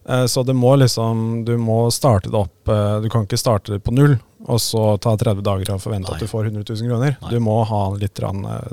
Eh, 0.08 0.26
så 0.28 0.46
det 0.46 0.56
må 0.56 0.78
liksom 0.78 1.46
Du 1.46 1.58
må 1.58 1.92
starte 1.92 2.32
det 2.32 2.34
opp 2.40 2.68
eh, 2.70 3.02
Du 3.02 3.10
kan 3.10 3.26
ikke 3.26 3.38
starte 3.38 3.68
det 3.74 3.84
på 3.84 3.92
null, 3.94 4.18
og 4.48 4.58
så 4.60 5.00
ta 5.00 5.16
30 5.16 5.42
dager 5.44 5.74
og 5.74 5.82
forvente 5.82 6.10
Nei. 6.10 6.16
at 6.16 6.20
du 6.20 6.26
får 6.28 6.46
100 6.52 6.64
000 6.64 6.88
kroner. 6.90 7.18
Nei. 7.22 7.30
Du 7.30 7.40
må 7.40 7.66
ha 7.66 7.90
litt 7.96 8.20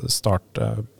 start 0.08 0.58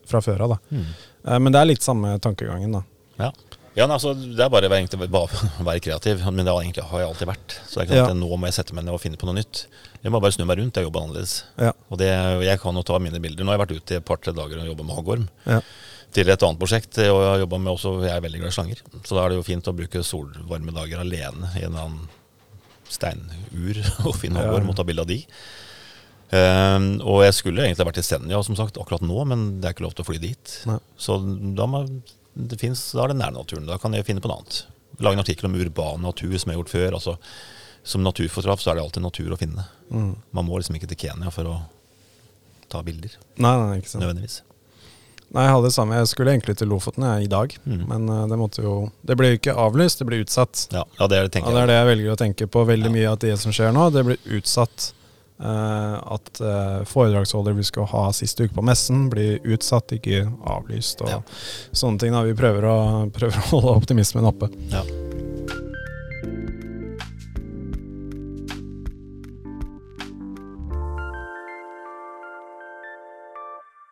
fra 0.09 0.21
før 0.25 0.47
av. 0.47 0.57
Mm. 0.71 0.87
Eh, 1.27 1.39
men 1.43 1.53
det 1.55 1.61
er 1.63 1.71
litt 1.73 1.83
samme 1.87 2.17
tankegangen, 2.23 2.73
da. 2.79 2.83
Ja. 3.19 3.31
ja 3.79 3.87
nei, 3.89 3.97
altså, 3.97 4.13
det 4.15 4.43
er 4.45 4.53
bare 4.53 4.69
egentlig 4.71 5.09
bare 5.11 5.41
være 5.71 5.81
kreativ, 5.85 6.23
men 6.31 6.45
det 6.45 6.53
har, 6.53 6.63
egentlig, 6.63 6.85
har 6.91 7.03
jeg 7.05 7.11
alltid 7.11 7.31
vært. 7.33 7.57
Så 7.67 7.79
det 7.79 7.83
er 7.85 7.89
ikke 7.91 8.01
Ja. 8.03 8.07
at 8.13 8.21
nå 8.21 8.31
må 8.37 8.47
jeg 8.51 8.59
sette 8.59 8.77
meg 8.77 8.85
ned 8.87 8.95
og 8.97 9.03
finne 9.03 9.19
på 9.21 9.29
noe 9.29 9.39
nytt. 9.39 9.67
Jeg 10.03 10.13
må 10.15 10.21
bare 10.23 10.37
snu 10.37 10.45
meg 10.47 10.61
rundt. 10.61 10.77
Jeg 10.79 10.87
jobber 10.87 11.03
annerledes. 11.07 11.37
Ja. 11.59 11.73
Og 11.91 11.99
det, 11.99 12.11
jeg 12.47 12.61
kan 12.63 12.77
jo 12.79 12.83
ta 12.87 12.99
mine 13.03 13.19
bilder. 13.23 13.43
Nå 13.45 13.51
har 13.53 13.59
jeg 13.59 13.65
vært 13.67 13.77
ute 13.81 13.95
i 13.97 14.01
et 14.01 14.07
par-tre 14.07 14.33
dager 14.37 14.61
og 14.63 14.69
jobba 14.71 14.85
med 14.87 14.95
hoggorm. 15.01 15.25
Ja. 15.49 15.61
Til 16.15 16.31
et 16.31 16.45
annet 16.47 16.61
prosjekt. 16.61 17.01
Og 17.03 17.19
jeg 17.25 17.31
har 17.33 17.41
jobbet 17.43 17.61
med 17.65 17.73
også, 17.73 17.95
jeg 18.07 18.15
er 18.15 18.23
veldig 18.23 18.43
glad 18.45 18.53
i 18.53 18.57
slanger. 18.57 18.83
Så 19.03 19.17
da 19.17 19.25
er 19.25 19.33
det 19.35 19.41
jo 19.41 19.47
fint 19.49 19.67
å 19.67 19.75
bruke 19.77 20.05
solvarme 20.07 20.73
dager 20.77 21.03
alene 21.03 21.51
i 21.59 21.65
en 21.67 21.73
eller 21.73 21.89
annen 21.89 22.07
steinur 22.89 23.81
og 24.07 24.15
finne 24.21 24.41
Ja. 24.43 24.47
hoggorm 24.53 24.71
og 24.71 24.77
ta 24.79 24.85
bilde 24.87 25.03
av 25.03 25.11
de. 25.11 25.19
Ehm, 26.35 27.01
og 27.07 27.21
jeg 27.23 27.35
skulle 27.39 27.63
egentlig 27.67 27.87
vært 27.87 28.01
i 28.03 28.07
Senja 28.07 28.41
som 28.43 28.57
sagt 28.59 28.79
akkurat 28.83 29.05
nå, 29.07 29.19
men 29.31 29.61
det 29.61 29.69
er 29.69 29.77
ikke 29.77 29.85
lov 29.87 29.95
til 29.95 30.03
å 30.03 30.09
fly 30.09 30.19
dit. 30.23 30.55
Nei. 30.67 30.79
Så 30.99 31.19
da, 31.55 31.67
må, 31.71 31.85
det 32.35 32.59
finnes, 32.61 32.83
da 32.97 33.05
er 33.05 33.13
det 33.15 33.21
nærnaturen. 33.21 33.67
Da 33.69 33.79
kan 33.79 33.95
jeg 33.95 34.07
finne 34.09 34.21
på 34.25 34.31
noe 34.31 34.41
annet. 34.41 34.65
Lage 34.99 35.19
en 35.19 35.23
artikkel 35.23 35.47
om 35.51 35.55
urban 35.61 36.03
natur 36.03 36.35
som 36.39 36.51
jeg 36.51 36.57
har 36.57 36.63
gjort 36.65 36.73
før. 36.75 36.97
Altså, 36.99 37.17
som 37.87 38.03
naturfotograf 38.03 38.61
så 38.65 38.73
er 38.73 38.79
det 38.81 38.87
alltid 38.89 39.05
natur 39.07 39.31
å 39.37 39.39
finne. 39.39 39.69
Mm. 39.93 40.17
Man 40.35 40.49
må 40.49 40.59
liksom 40.59 40.75
ikke 40.81 40.89
til 40.91 40.99
Kenya 41.07 41.31
for 41.31 41.47
å 41.53 41.57
ta 42.73 42.81
bilder, 42.83 43.13
Nei, 43.39 43.53
nei, 43.63 43.75
ikke 43.79 43.93
sant. 43.93 44.03
nødvendigvis. 44.03 44.41
Nei, 45.37 45.43
jeg 45.47 45.53
hadde 45.55 45.69
det 45.69 45.75
samme. 45.75 45.95
Jeg 46.01 46.09
skulle 46.11 46.33
egentlig 46.35 46.57
til 46.59 46.69
Lofoten 46.71 47.05
jeg, 47.07 47.27
i 47.27 47.31
dag, 47.31 47.55
Mm. 47.67 47.85
men 47.87 48.09
uh, 48.11 48.27
det 48.31 48.39
måtte 48.39 48.63
jo 48.63 48.91
Det 49.07 49.17
ble 49.19 49.29
jo 49.33 49.39
ikke 49.39 49.55
avlyst, 49.55 49.99
det 50.03 50.07
ble 50.09 50.19
utsatt. 50.25 50.67
Ja, 50.75 50.83
ja 50.99 51.07
det 51.07 51.19
er 51.19 51.29
det, 51.29 51.31
Ja, 51.31 51.35
tenker 51.39 51.55
det 51.55 51.59
er 51.59 51.61
jeg. 51.63 51.69
det 51.71 51.77
jeg 51.79 51.89
velger 51.93 52.11
å 52.11 52.19
tenke 52.19 52.47
på. 52.51 52.65
Veldig 52.67 52.91
Ja. 52.91 52.95
mye 52.97 53.11
av 53.13 53.19
det 53.23 53.39
som 53.39 53.53
skjer 53.55 53.73
nå, 53.75 53.87
det 53.95 54.05
blir 54.07 54.19
utsatt. 54.41 54.93
Eh, 55.39 55.97
at 56.15 56.41
eh, 56.41 56.85
foredragsholder 56.89 57.53
vi 57.59 57.63
skal 57.69 57.85
ha 57.93 58.07
siste 58.17 58.47
uke 58.47 58.55
på 58.57 58.65
messen, 58.65 59.11
blir 59.13 59.39
utsatt, 59.45 59.93
ikke 59.93 60.23
avlyst. 60.49 61.03
Og 61.03 61.09
Ja. 61.11 61.21
sånne 61.77 61.99
ting. 62.01 62.13
da 62.13 62.23
Vi 62.23 62.33
prøver 62.35 62.63
å, 62.65 63.11
prøver 63.19 63.37
å 63.37 63.51
holde 63.51 63.77
optimismen 63.83 64.25
oppe. 64.25 64.49
Ja. 64.73 64.83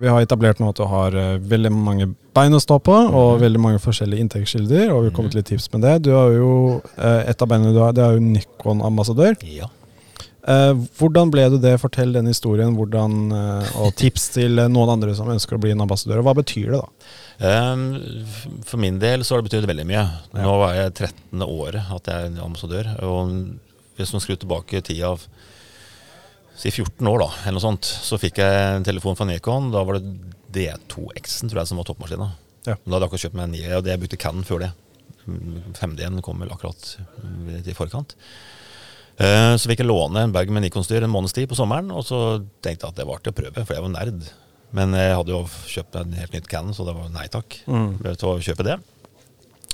Vi 0.03 0.09
har 0.11 0.25
etablert 0.25 0.59
nå 0.61 0.69
at 0.73 0.77
du 0.81 0.85
har 0.91 1.15
eh, 1.17 1.37
veldig 1.49 1.71
mange 1.73 2.09
bein 2.35 2.53
å 2.57 2.61
stå 2.61 2.81
på, 2.83 2.93
og 2.93 3.37
Mhm. 3.37 3.41
veldig 3.45 3.61
mange 3.63 3.79
forskjellige 3.81 4.21
inntektskilder. 4.25 4.91
Og 4.93 5.05
vi 5.05 5.09
har 5.11 5.17
kommet 5.17 5.33
Mhm. 5.33 5.37
litt 5.39 5.47
tips 5.47 5.73
med 5.73 5.83
det. 5.83 6.03
Du 6.03 6.11
har 6.13 6.31
jo, 6.33 6.83
Et 6.99 7.43
av 7.43 7.49
beina 7.49 7.73
du 7.73 7.79
har, 7.79 7.93
det 7.93 8.03
er 8.05 8.13
jo 8.15 8.21
Nikon-ambassadør. 8.21 9.37
Ja. 9.45 9.67
Eh, 10.45 10.73
hvordan 10.99 11.31
ble 11.33 11.47
du 11.55 11.57
det? 11.63 11.73
Fortell 11.81 12.13
den 12.13 12.29
historien. 12.29 12.75
Hvordan, 12.77 13.15
eh, 13.33 13.71
og 13.81 13.95
tips 13.97 14.29
til 14.35 14.61
eh, 14.61 14.69
noen 14.69 14.93
andre 14.97 15.15
som 15.17 15.31
ønsker 15.33 15.57
å 15.57 15.63
bli 15.63 15.73
en 15.73 15.85
ambassadør. 15.87 16.21
Hva 16.27 16.35
betyr 16.37 16.75
det, 16.75 16.81
da? 16.83 17.13
Ehm, 17.49 17.87
For 18.69 18.81
min 18.83 19.01
del 19.03 19.25
så 19.25 19.35
har 19.35 19.43
det 19.43 19.49
betydd 19.49 19.69
veldig 19.71 19.87
mye. 19.89 20.05
Nå 20.37 20.59
var 20.61 20.77
jeg 20.77 20.93
13. 20.93 21.47
året 21.49 21.89
at 21.97 22.13
jeg 22.13 22.29
er 22.29 22.45
ambassadør. 22.45 22.93
Og 23.09 23.33
hvis 23.97 24.13
man 24.13 24.25
skrur 24.25 24.41
tilbake 24.43 24.83
tida 24.85 25.15
av 25.15 25.25
si 26.55 26.71
14 26.71 27.09
år, 27.11 27.25
da, 27.25 27.31
eller 27.45 27.59
noe 27.59 27.65
sånt, 27.65 27.89
så 27.89 28.21
fikk 28.21 28.39
jeg 28.39 28.77
en 28.77 28.87
telefon 28.87 29.17
fra 29.19 29.27
Nikon. 29.27 29.73
Da 29.75 29.83
var 29.87 29.99
det 29.99 30.13
D2X-en 30.55 31.51
tror 31.51 31.63
jeg 31.63 31.73
som 31.73 31.81
var 31.81 31.89
toppmaskina. 31.89 32.29
Ja. 32.65 32.77
Da 32.77 32.95
hadde 32.95 33.01
jeg 33.01 33.09
akkurat 33.09 33.25
kjøpt 33.25 33.39
meg 33.41 33.49
en 33.49 33.57
9, 33.57 33.65
og 33.79 33.85
det 33.85 33.95
jeg 33.95 34.03
brukte 34.05 34.21
Canon 34.21 34.47
før 34.47 34.67
det. 34.67 34.71
5D-en 35.81 36.21
kom 36.25 36.45
vel 36.45 36.53
akkurat 36.53 36.85
i 37.65 37.75
forkant. 37.77 38.13
Eh, 39.19 39.55
Så 39.57 39.69
fikk 39.71 39.79
jeg 39.85 39.87
låne 39.91 40.25
en 40.25 40.33
bag 40.35 40.51
med 40.51 40.65
Nikon-styr 40.65 41.05
en 41.07 41.13
måneds 41.13 41.35
tid 41.37 41.49
på 41.49 41.55
sommeren, 41.59 41.91
og 41.95 42.03
så 42.07 42.41
tenkte 42.65 42.87
jeg 42.89 42.91
at 42.95 42.97
det 42.99 43.07
var 43.07 43.21
til 43.23 43.33
å 43.33 43.37
prøve, 43.39 43.65
for 43.67 43.75
jeg 43.77 43.85
var 43.85 43.93
nerd. 43.95 44.25
Men 44.75 44.91
jeg 44.99 45.15
hadde 45.15 45.31
jo 45.31 45.45
kjøpt 45.71 46.01
en 46.01 46.17
helt 46.19 46.33
nytt 46.35 46.49
Canon, 46.51 46.75
så 46.75 46.85
det 46.89 46.95
var 46.97 47.09
nei 47.15 47.29
takk 47.31 47.61
Mm. 47.69 47.99
til 48.17 48.29
å 48.29 48.41
kjøpe 48.43 48.65
det. 48.67 48.81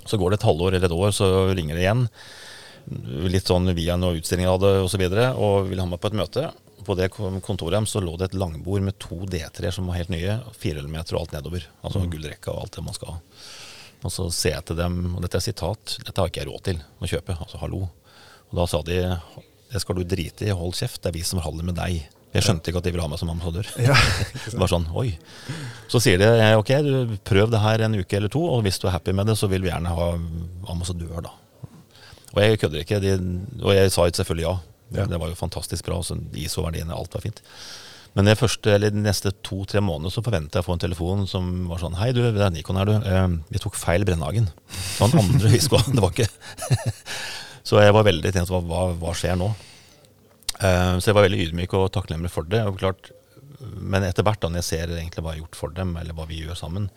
Så 0.05 0.19
går 0.19 0.31
det 0.31 0.41
et 0.41 0.49
halvår 0.49 0.75
eller 0.75 0.85
et 0.91 0.93
år, 0.93 1.11
så 1.13 1.55
ringer 1.57 1.75
det 1.77 1.85
igjen. 1.87 2.09
Litt 3.31 3.45
sånn 3.49 3.73
via 3.75 3.97
noen 3.97 4.19
utstillinger 4.21 4.49
jeg 4.51 4.59
hadde 4.59 4.73
osv. 4.81 4.85
Og, 4.85 4.91
så 4.91 4.99
videre, 4.99 5.27
og 5.37 5.69
vil 5.71 5.79
ha 5.81 5.87
meg 5.87 6.01
på 6.01 6.09
et 6.11 6.19
møte. 6.21 6.53
På 6.85 6.97
det 6.97 7.11
kontoret 7.13 7.87
så 7.89 8.01
lå 8.01 8.17
det 8.19 8.31
et 8.33 8.39
langbord 8.41 8.83
med 8.83 8.99
to 8.99 9.25
D3-er 9.29 9.73
som 9.73 9.87
var 9.87 9.97
helt 10.01 10.11
nye. 10.11 10.41
Fire 10.57 10.83
meter 10.83 11.15
og 11.17 11.21
alt 11.29 11.33
nedover. 11.37 11.65
Altså 11.85 12.01
gullrekka 12.11 12.53
og 12.53 12.63
alt 12.65 12.73
det 12.77 12.85
man 12.85 12.95
skal 12.97 13.09
ha. 13.13 13.19
Og 14.03 14.11
så 14.11 14.31
ser 14.33 14.55
jeg 14.57 14.65
til 14.65 14.77
dem, 14.77 15.15
og 15.15 15.21
dette 15.23 15.37
er 15.37 15.45
sitat, 15.45 15.99
dette 16.05 16.17
har 16.17 16.29
ikke 16.29 16.41
jeg 16.41 16.49
råd 16.49 16.63
til 16.65 16.81
å 17.01 17.07
kjøpe. 17.07 17.37
Altså 17.39 17.61
hallo. 17.61 17.91
Og 18.51 18.59
da 18.59 18.67
sa 18.71 18.83
de 18.87 19.03
det 19.71 19.81
skal 19.83 20.01
du 20.01 20.03
drite 20.03 20.49
i, 20.49 20.55
hold 20.55 20.75
kjeft, 20.75 20.99
det 21.03 21.13
er 21.13 21.15
vi 21.15 21.27
som 21.27 21.39
holder 21.43 21.69
med 21.69 21.77
deg. 21.79 22.01
Jeg 22.35 22.47
skjønte 22.47 22.71
ikke 22.71 22.81
at 22.81 22.87
de 22.87 22.93
ville 22.95 23.05
ha 23.05 23.11
meg 23.11 23.21
som 23.21 23.31
ambassadør. 23.31 23.69
det 24.51 24.59
var 24.59 24.71
sånn, 24.71 24.89
oi. 24.99 25.13
Så 25.91 26.03
sier 26.03 26.19
de 26.19 26.31
ok, 26.59 26.73
du 26.87 27.15
prøv 27.27 27.53
det 27.53 27.63
her 27.63 27.87
en 27.87 27.99
uke 27.99 28.19
eller 28.19 28.33
to, 28.33 28.43
og 28.51 28.65
hvis 28.67 28.81
du 28.83 28.89
er 28.89 28.97
happy 28.97 29.15
med 29.15 29.31
det, 29.31 29.39
så 29.39 29.51
vil 29.51 29.63
vi 29.67 29.71
gjerne 29.71 29.95
ha 29.95 30.09
ambassadør, 30.75 31.23
da. 31.27 31.37
Og 32.31 32.43
jeg 32.45 32.61
kødder 32.63 32.83
ikke, 32.85 33.01
de, 33.03 33.15
og 33.63 33.75
jeg 33.75 33.91
sa 33.95 34.07
selvfølgelig 34.07 34.47
ja. 34.47 34.59
Ja. 34.91 35.05
Det 35.07 35.21
var 35.23 35.31
jo 35.31 35.39
fantastisk 35.39 35.87
bra, 35.87 36.01
så 36.03 36.17
ISO-verdiene, 36.35 36.95
alt 36.95 37.15
var 37.15 37.23
fint. 37.23 37.39
Men 38.19 38.27
de 38.27 38.35
første, 38.35 38.73
eller 38.75 38.91
de 38.91 39.03
neste 39.05 39.31
to-tre 39.47 39.79
månedene 39.87 40.11
så 40.11 40.23
forventa 40.27 40.59
jeg 40.59 40.65
å 40.65 40.67
få 40.67 40.75
en 40.75 40.83
telefon 40.83 41.29
som 41.31 41.47
var 41.71 41.79
sånn 41.79 41.95
Hei, 41.95 42.09
du, 42.11 42.25
det 42.35 42.43
er 42.43 42.51
Nikon 42.51 42.81
her, 42.81 42.91
du. 42.91 43.07
Eh, 43.07 43.27
vi 43.55 43.63
tok 43.63 43.79
feil 43.79 44.03
Brennhagen. 44.07 44.49
Det 44.51 44.97
var 44.99 45.13
den 45.13 45.23
andre 45.23 45.53
vi 45.53 45.61
skulle 45.63 45.85
ha. 45.85 45.95
Det 45.95 46.03
var 46.03 46.11
ikke 46.17 46.27
Så 47.67 47.81
jeg 47.83 47.93
var 47.95 48.07
veldig 48.07 48.33
tenkt 48.33 48.51
på 48.53 48.61
hva, 48.67 48.87
hva 48.99 49.15
skjer 49.17 49.37
nå? 49.41 49.51
Eh, 50.61 50.95
så 51.01 51.11
jeg 51.11 51.17
var 51.17 51.27
veldig 51.27 51.41
ydmyk 51.47 51.75
og 51.79 51.91
takknemlig 51.95 52.31
for 52.33 52.49
det. 52.49 52.63
Og 52.69 52.79
klart, 52.81 53.11
men 53.61 54.05
etter 54.07 54.25
hvert, 54.27 54.41
da 54.43 54.51
når 54.51 54.63
jeg 54.63 54.69
ser 54.71 54.95
egentlig 54.97 55.25
hva 55.25 55.35
jeg 55.35 55.41
har 55.41 55.45
gjort 55.47 55.59
for 55.61 55.77
dem, 55.77 55.95
eller 56.01 56.17
hva 56.17 56.27
vi 56.29 56.41
gjør 56.43 56.57
sammen 56.59 56.89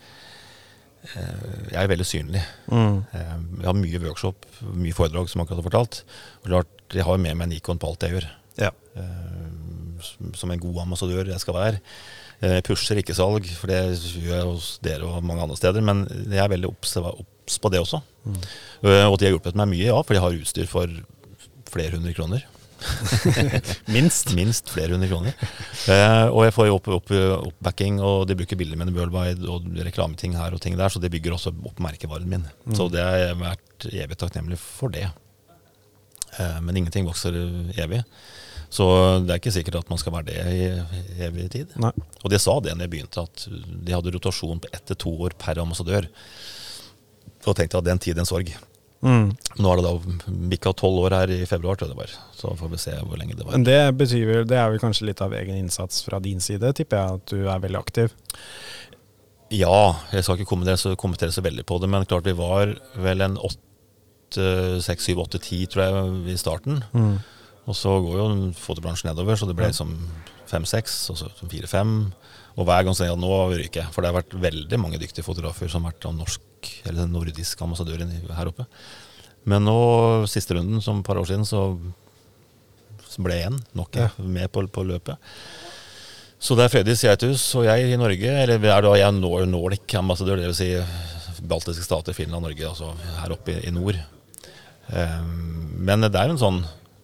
eh, 1.13 1.73
Jeg 1.73 1.79
er 1.83 1.91
veldig 1.91 2.07
synlig. 2.07 2.43
Mm. 2.71 3.01
Eh, 3.11 3.35
jeg 3.59 3.69
har 3.69 3.79
mye 3.79 4.03
workshop, 4.07 4.47
mye 4.71 4.95
foredrag, 4.95 5.31
som 5.31 5.43
akkurat 5.43 5.61
har 5.61 5.69
fortalt. 5.69 6.01
Og 6.43 6.51
klart, 6.51 6.73
jeg 6.93 7.07
har 7.07 7.21
med 7.21 7.39
meg 7.39 7.51
Nikon 7.51 7.81
på 7.81 7.91
alt 7.91 8.07
jeg 8.07 8.17
gjør. 8.17 8.29
Ja. 8.61 8.71
Som- 10.35 10.51
en 10.51 10.59
god 10.61 10.83
ambassadør 10.83 11.25
jeg 11.31 11.39
skal 11.41 11.55
være. 11.55 11.79
Jeg 12.43 12.63
pusher 12.67 12.99
ikke 12.99 13.15
salg, 13.15 13.47
for 13.55 13.71
det 13.71 13.79
gjør 13.95 14.35
jeg 14.35 14.45
hos 14.49 14.67
dere 14.83 15.07
og 15.07 15.23
mange 15.23 15.41
andre 15.45 15.55
steder. 15.57 15.81
Men 15.81 16.03
jeg 16.29 16.43
er 16.43 16.51
veldig 16.51 16.69
obs 16.69 16.93
obs 17.43 17.59
på 17.59 17.69
det 17.73 17.79
også. 17.83 18.01
Eh, 18.83 19.05
Og 19.07 19.19
de 19.19 19.27
har 19.27 19.35
hjulpet 19.35 19.55
meg 19.59 19.69
mye, 19.75 19.85
ja, 19.91 19.99
for 20.01 20.15
de 20.15 20.23
har 20.23 20.35
utstyr 20.39 20.67
for 20.71 20.87
flere 21.73 21.95
hundre 21.97 22.13
kroner. 22.15 22.43
Minst. 23.95 24.33
Minst 24.37 24.69
flere 24.71 24.91
hundre 24.95 25.07
kroner. 25.11 25.35
Eh, 25.87 26.27
og 26.29 26.43
jeg 26.47 26.53
får 26.55 26.67
jo 26.69 26.75
opp, 26.79 26.89
opp, 26.99 27.11
oppbacking, 27.49 27.99
og 28.03 28.25
de 28.29 28.35
bruker 28.39 28.59
bilder 28.59 28.79
mine 28.79 28.93
worldwide, 28.95 29.43
og 29.49 29.67
reklameting 29.87 30.35
her 30.39 30.55
og 30.55 30.61
ting 30.63 30.77
der, 30.79 30.91
så 30.91 31.01
det 31.03 31.11
bygger 31.13 31.35
også 31.37 31.53
opp 31.69 31.79
merkevaren 31.83 32.27
min. 32.29 32.47
Så 32.75 32.89
det 32.93 33.03
har 33.03 33.19
jeg 33.21 33.39
vært 33.41 33.89
evig 33.93 34.19
takknemlig 34.21 34.59
for 34.61 34.93
det. 34.93 35.07
Eh, 36.39 36.59
men 36.65 36.79
ingenting 36.83 37.07
vokser 37.07 37.35
evig. 37.79 38.03
Så 38.73 38.85
det 39.21 39.29
er 39.35 39.37
ikke 39.37 39.51
sikkert 39.53 39.75
at 39.83 39.89
man 39.91 39.99
skal 40.01 40.15
være 40.15 40.31
det 40.31 40.37
i 40.49 41.25
evig 41.27 41.43
tid. 41.53 41.75
Nei. 41.77 41.91
Og 42.23 42.31
de 42.33 42.39
sa 42.41 42.55
det 42.65 42.73
når 42.73 42.87
jeg 42.87 42.93
begynte, 42.95 43.21
at 43.27 43.43
de 43.85 43.93
hadde 43.93 44.13
rotasjon 44.15 44.63
på 44.63 44.71
ett 44.73 44.87
til 44.89 44.97
to 45.03 45.11
år 45.27 45.35
per 45.37 45.61
ambassadør. 45.61 46.07
Og 47.45 47.57
tenkte 47.57 47.81
at 47.81 47.87
den 47.87 47.99
tid, 48.01 48.19
en 48.19 48.29
sorg. 48.29 48.53
Mm. 49.03 49.33
Nå 49.59 49.71
er 49.71 49.79
det 49.79 49.83
da 49.83 50.35
bikka 50.53 50.71
tolv 50.79 51.01
år 51.03 51.15
her 51.17 51.33
i 51.35 51.41
februar, 51.47 51.75
tror 51.75 51.89
jeg 51.89 51.95
det 51.95 51.99
var. 51.99 52.13
Så 52.37 52.53
får 52.59 52.71
vi 52.71 52.79
se 52.79 52.93
hvor 53.01 53.19
lenge 53.19 53.35
det 53.35 53.43
var. 53.43 53.57
Men 53.57 53.65
det 53.67 53.81
betyr 53.99 54.29
vel 54.29 54.47
Det 54.47 54.59
er 54.59 54.71
vel 54.71 54.79
kanskje 54.79 55.09
litt 55.09 55.23
av 55.23 55.35
egen 55.35 55.59
innsats 55.59 56.05
fra 56.05 56.21
din 56.23 56.39
side, 56.43 56.71
tipper 56.77 57.01
jeg, 57.01 57.19
at 57.19 57.33
du 57.33 57.49
er 57.51 57.65
veldig 57.65 57.81
aktiv. 57.81 58.15
Ja, 59.53 59.99
jeg 60.13 60.23
skal 60.23 60.39
ikke 60.39 60.49
kommentere 60.49 60.79
så, 60.81 60.95
kommentere 60.97 61.35
så 61.35 61.43
veldig 61.45 61.65
på 61.67 61.77
det, 61.83 61.91
men 61.91 62.07
klart 62.09 62.25
vi 62.25 62.35
var 62.37 62.73
vel 63.03 63.25
en 63.25 63.35
åtte, 63.37 64.47
seks, 64.81 65.09
syv, 65.09 65.25
åtte, 65.27 65.41
ti, 65.43 65.65
tror 65.69 65.83
jeg, 65.83 66.15
i 66.33 66.39
starten. 66.39 66.79
Mm. 66.95 67.17
Og 67.67 67.77
så 67.77 67.91
går 68.03 68.17
jo 68.17 68.29
fotobransjen 68.59 69.11
nedover, 69.11 69.37
så 69.37 69.47
det 69.47 69.57
ble 69.59 69.69
liksom 69.69 69.93
fem-seks, 70.53 70.95
og 71.13 71.19
så 71.19 71.29
fire-fem. 71.41 71.93
Og 72.53 72.67
hver 72.69 72.85
gang 72.85 72.93
sier 72.95 73.09
jeg 73.09 73.17
at 73.17 73.21
nå 73.23 73.33
ryker 73.57 73.81
jeg. 73.81 73.91
For 73.95 74.05
det 74.05 74.11
har 74.11 74.19
vært 74.21 74.35
veldig 74.43 74.79
mange 74.81 74.99
dyktige 75.01 75.25
fotografer 75.25 75.71
som 75.73 75.83
har 75.87 75.93
vært 75.95 76.05
av 76.09 76.15
norsk, 76.19 76.69
eller 76.87 77.09
nordisk 77.09 77.61
ambassadør 77.65 78.05
her 78.37 78.51
oppe. 78.53 78.67
Men 79.49 79.65
nå, 79.67 79.75
siste 80.31 80.55
runden, 80.55 80.79
som 80.85 81.01
et 81.01 81.07
par 81.07 81.19
år 81.19 81.27
siden, 81.27 81.43
så, 81.49 81.65
så 83.09 83.23
ble 83.25 83.35
jeg 83.39 83.47
igjen 83.47 83.57
nok 83.75 83.97
Ja. 83.99 84.09
med 84.21 84.51
på, 84.53 84.63
på 84.71 84.85
løpet. 84.87 85.17
Så 86.43 86.55
det 86.59 86.65
er 86.65 86.71
Fredrik 86.73 86.99
Geithus 86.99 87.43
og 87.55 87.65
jeg 87.67 87.91
i 87.93 87.97
Norge, 87.99 88.31
eller 88.43 88.59
er 88.59 88.81
da 88.85 88.93
jeg 88.99 89.15
Nor- 89.17 89.45
Nordic-ambassadør, 89.47 90.41
dvs. 90.43 90.59
Si 90.61 91.43
baltiske 91.43 91.83
stater, 91.83 92.15
Finland, 92.15 92.43
Norge, 92.45 92.67
altså 92.69 92.93
her 93.19 93.33
oppe 93.35 93.55
i, 93.57 93.61
i 93.67 93.71
nord. 93.75 93.97
Um, 94.91 95.75
men 95.87 96.03
det 96.03 96.11
er 96.19 96.27
jo 96.29 96.35
en 96.35 96.41
sånn 96.41 96.57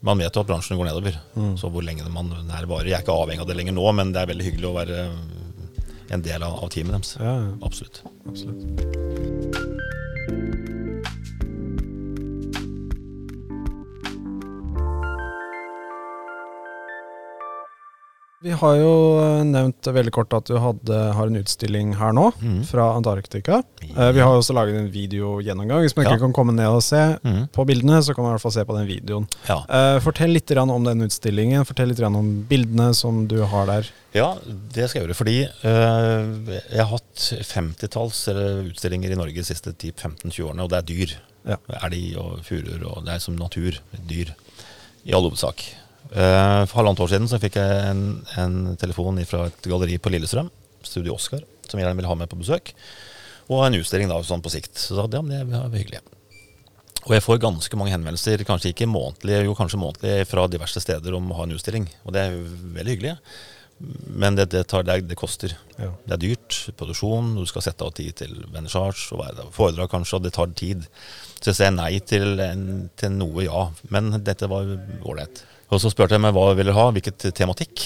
Man 0.05 0.21
vet 0.21 0.35
jo 0.35 0.41
at 0.43 0.47
bransjen 0.47 0.77
går 0.79 0.87
nedover. 0.87 1.17
Så 1.59 1.69
hvor 1.71 1.83
lenge 1.83 2.07
man 2.13 2.31
er 2.31 2.67
varer 2.69 2.87
Jeg 2.87 2.99
er 2.99 3.03
ikke 3.03 3.17
avhengig 3.19 3.43
av 3.43 3.49
det 3.51 3.57
lenger 3.59 3.75
nå, 3.75 3.85
men 3.99 4.13
det 4.15 4.21
er 4.23 4.31
veldig 4.31 4.47
hyggelig 4.47 4.69
å 4.69 4.77
være 4.77 5.01
en 6.09 6.23
del 6.25 6.41
av, 6.47 6.55
av 6.63 6.71
teamet 6.73 6.95
deres. 6.95 7.17
Ja, 7.19 7.35
ja, 7.43 7.51
Absolutt. 7.67 8.01
absolutt. 8.29 8.59
Vi 18.49 18.55
har 18.57 18.77
jo 18.79 18.93
eh, 19.21 19.43
nevnt 19.45 19.87
veldig 19.93 20.11
kort 20.15 20.33
at 20.33 20.47
du 20.49 20.55
hadde, 20.57 20.99
har 21.13 21.29
en 21.29 21.37
utstilling 21.37 21.91
her 21.99 22.15
nå, 22.17 22.31
mm. 22.41 22.61
fra 22.65 22.87
Antarktika. 22.97 23.59
Yeah. 23.83 24.09
Vi 24.15 24.23
har 24.23 24.33
også 24.33 24.55
laget 24.57 24.79
en 24.79 24.87
videogjennomgang. 24.89 25.83
Hvis 25.85 25.93
man 25.93 26.07
ikke 26.07 26.15
Ja. 26.17 26.21
kan 26.23 26.33
komme 26.33 26.55
ned 26.57 26.65
og 26.65 26.81
se 26.81 27.01
mm. 27.21 27.43
på 27.53 27.65
bildene, 27.69 27.99
så 28.01 28.15
kan 28.15 28.25
man 28.25 28.31
i 28.31 28.37
hvert 28.37 28.45
fall 28.47 28.55
se 28.55 28.63
på 28.65 28.77
den 28.79 28.87
videoen. 28.89 29.27
Ja. 29.45 29.59
Eh, 29.69 29.99
fortell 30.01 30.33
litt 30.33 30.49
om 30.57 30.87
den 30.87 31.05
utstillingen. 31.05 31.67
Fortell 31.69 31.93
litt 31.93 32.01
om 32.07 32.31
bildene 32.49 32.87
som 32.97 33.27
du 33.29 33.37
har 33.51 33.69
der. 33.69 33.91
Ja, 34.17 34.31
det 34.73 34.89
skal 34.89 35.03
jeg 35.03 35.07
gjøre. 35.07 35.19
Fordi 35.19 35.37
øh, 35.45 36.49
jeg 36.73 36.81
har 36.81 36.89
hatt 36.95 37.27
50-talls 37.51 38.23
utstillinger 38.71 39.13
i 39.13 39.19
Norge 39.19 39.37
de 39.37 39.45
siste 39.45 39.75
10-15-20 39.75 40.47
årene, 40.47 40.65
og 40.65 40.73
det 40.73 40.81
er 40.81 40.89
dyr. 40.89 41.13
Ja. 41.53 41.59
Elg 41.85 42.17
og 42.17 42.41
furuer, 42.49 42.81
og 42.81 43.05
det 43.05 43.13
er 43.13 43.21
som 43.21 43.37
natur. 43.37 43.77
Dyr. 44.09 44.33
I 45.05 45.13
all 45.13 45.29
hovedsak. 45.29 45.67
Eh, 46.09 46.63
for 46.65 46.79
halvannet 46.79 47.03
år 47.05 47.11
siden 47.11 47.29
så 47.29 47.37
fikk 47.41 47.59
jeg 47.59 47.81
en, 47.91 48.03
en 48.41 48.59
telefon 48.81 49.19
fra 49.29 49.45
et 49.49 49.69
galleri 49.69 49.99
på 50.01 50.11
Lillestrøm, 50.13 50.49
Studio 50.85 51.13
Oscar, 51.15 51.43
som 51.69 51.81
gjerne 51.81 51.97
ville 51.97 52.09
ha 52.09 52.17
meg 52.17 52.31
på 52.31 52.39
besøk. 52.39 52.73
Og 53.49 53.65
en 53.65 53.77
utstilling 53.79 54.09
da, 54.09 54.17
sånn 54.25 54.45
på 54.45 54.53
sikt. 54.53 54.77
Så 54.77 54.97
da, 54.97 55.05
ja, 55.09 55.21
men 55.25 55.53
det 55.53 55.59
var 55.59 55.77
hyggelig. 55.77 56.01
Og 57.07 57.13
jeg 57.15 57.23
får 57.23 57.39
ganske 57.41 57.77
mange 57.79 57.93
henvendelser, 57.93 58.43
kanskje 58.45 58.73
ikke 58.73 58.89
månedlig, 58.89 59.39
jo 59.47 59.55
kanskje 59.57 59.79
månedlig, 59.81 60.27
fra 60.29 60.49
diverse 60.51 60.81
steder 60.83 61.15
om 61.17 61.31
å 61.31 61.39
ha 61.39 61.47
en 61.47 61.55
utstilling. 61.55 61.87
Og 62.03 62.13
det 62.13 62.25
er 62.25 62.35
veldig 62.75 62.95
hyggelig. 62.95 63.15
Men 63.79 64.35
det, 64.35 64.49
det, 64.51 64.65
tar, 64.67 64.83
det, 64.83 64.97
det 65.07 65.15
koster. 65.17 65.53
Ja. 65.77 65.93
Det 66.03 66.17
er 66.17 66.21
dyrt. 66.25 66.57
Produksjon, 66.77 67.31
du 67.39 67.45
skal 67.47 67.63
sette 67.63 67.85
av 67.87 67.93
tid 67.95 68.17
til 68.19 68.35
vernissasje 68.51 69.15
og 69.15 69.53
foredrag 69.55 69.89
kanskje, 69.93 70.19
og 70.19 70.25
det 70.25 70.33
tar 70.35 70.51
tid. 70.59 70.83
Så 71.39 71.53
jeg 71.53 71.61
sier 71.61 71.71
nei 71.73 71.93
til, 72.03 72.35
en, 72.43 72.67
til 72.99 73.15
noe, 73.15 73.47
ja. 73.47 73.69
Men 73.93 74.11
dette 74.19 74.51
var 74.51 74.67
ålreit. 74.99 75.45
Og 75.69 75.81
så 75.81 75.91
spurte 75.93 76.17
jeg 76.17 76.23
meg 76.23 76.33
hva 76.33 76.47
jeg 76.49 76.59
ville 76.63 76.73
ha, 76.73 76.87
hvilket 76.95 77.29
tematikk. 77.37 77.85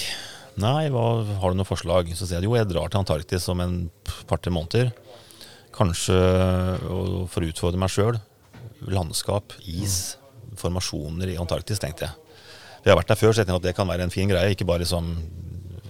Nei, 0.60 0.88
hva, 0.92 1.04
har 1.42 1.52
du 1.52 1.58
noen 1.58 1.68
forslag? 1.68 2.08
Så 2.16 2.28
sier 2.28 2.38
jeg 2.38 2.48
jo, 2.48 2.56
jeg 2.56 2.70
drar 2.70 2.90
til 2.90 3.02
Antarktis 3.02 3.48
om 3.52 3.60
en 3.60 3.74
par-tre 4.30 4.52
måneder. 4.54 4.92
Kanskje 5.74 6.16
for 7.32 7.42
å 7.42 7.50
utfordre 7.50 7.80
meg 7.82 7.92
sjøl. 7.92 8.20
Landskap, 8.88 9.56
is, 9.66 10.16
formasjoner 10.60 11.32
i 11.32 11.38
Antarktis, 11.40 11.82
tenkte 11.82 12.06
jeg. 12.06 12.38
Vi 12.84 12.92
har 12.92 12.98
vært 13.00 13.10
der 13.10 13.18
før, 13.18 13.32
så 13.32 13.42
jeg 13.42 13.48
tenkte 13.48 13.62
at 13.62 13.68
det 13.68 13.76
kan 13.76 13.88
være 13.88 14.06
en 14.06 14.14
fin 14.14 14.30
greie. 14.30 14.54
Ikke 14.54 14.68
bare 14.68 14.86
som 14.88 15.10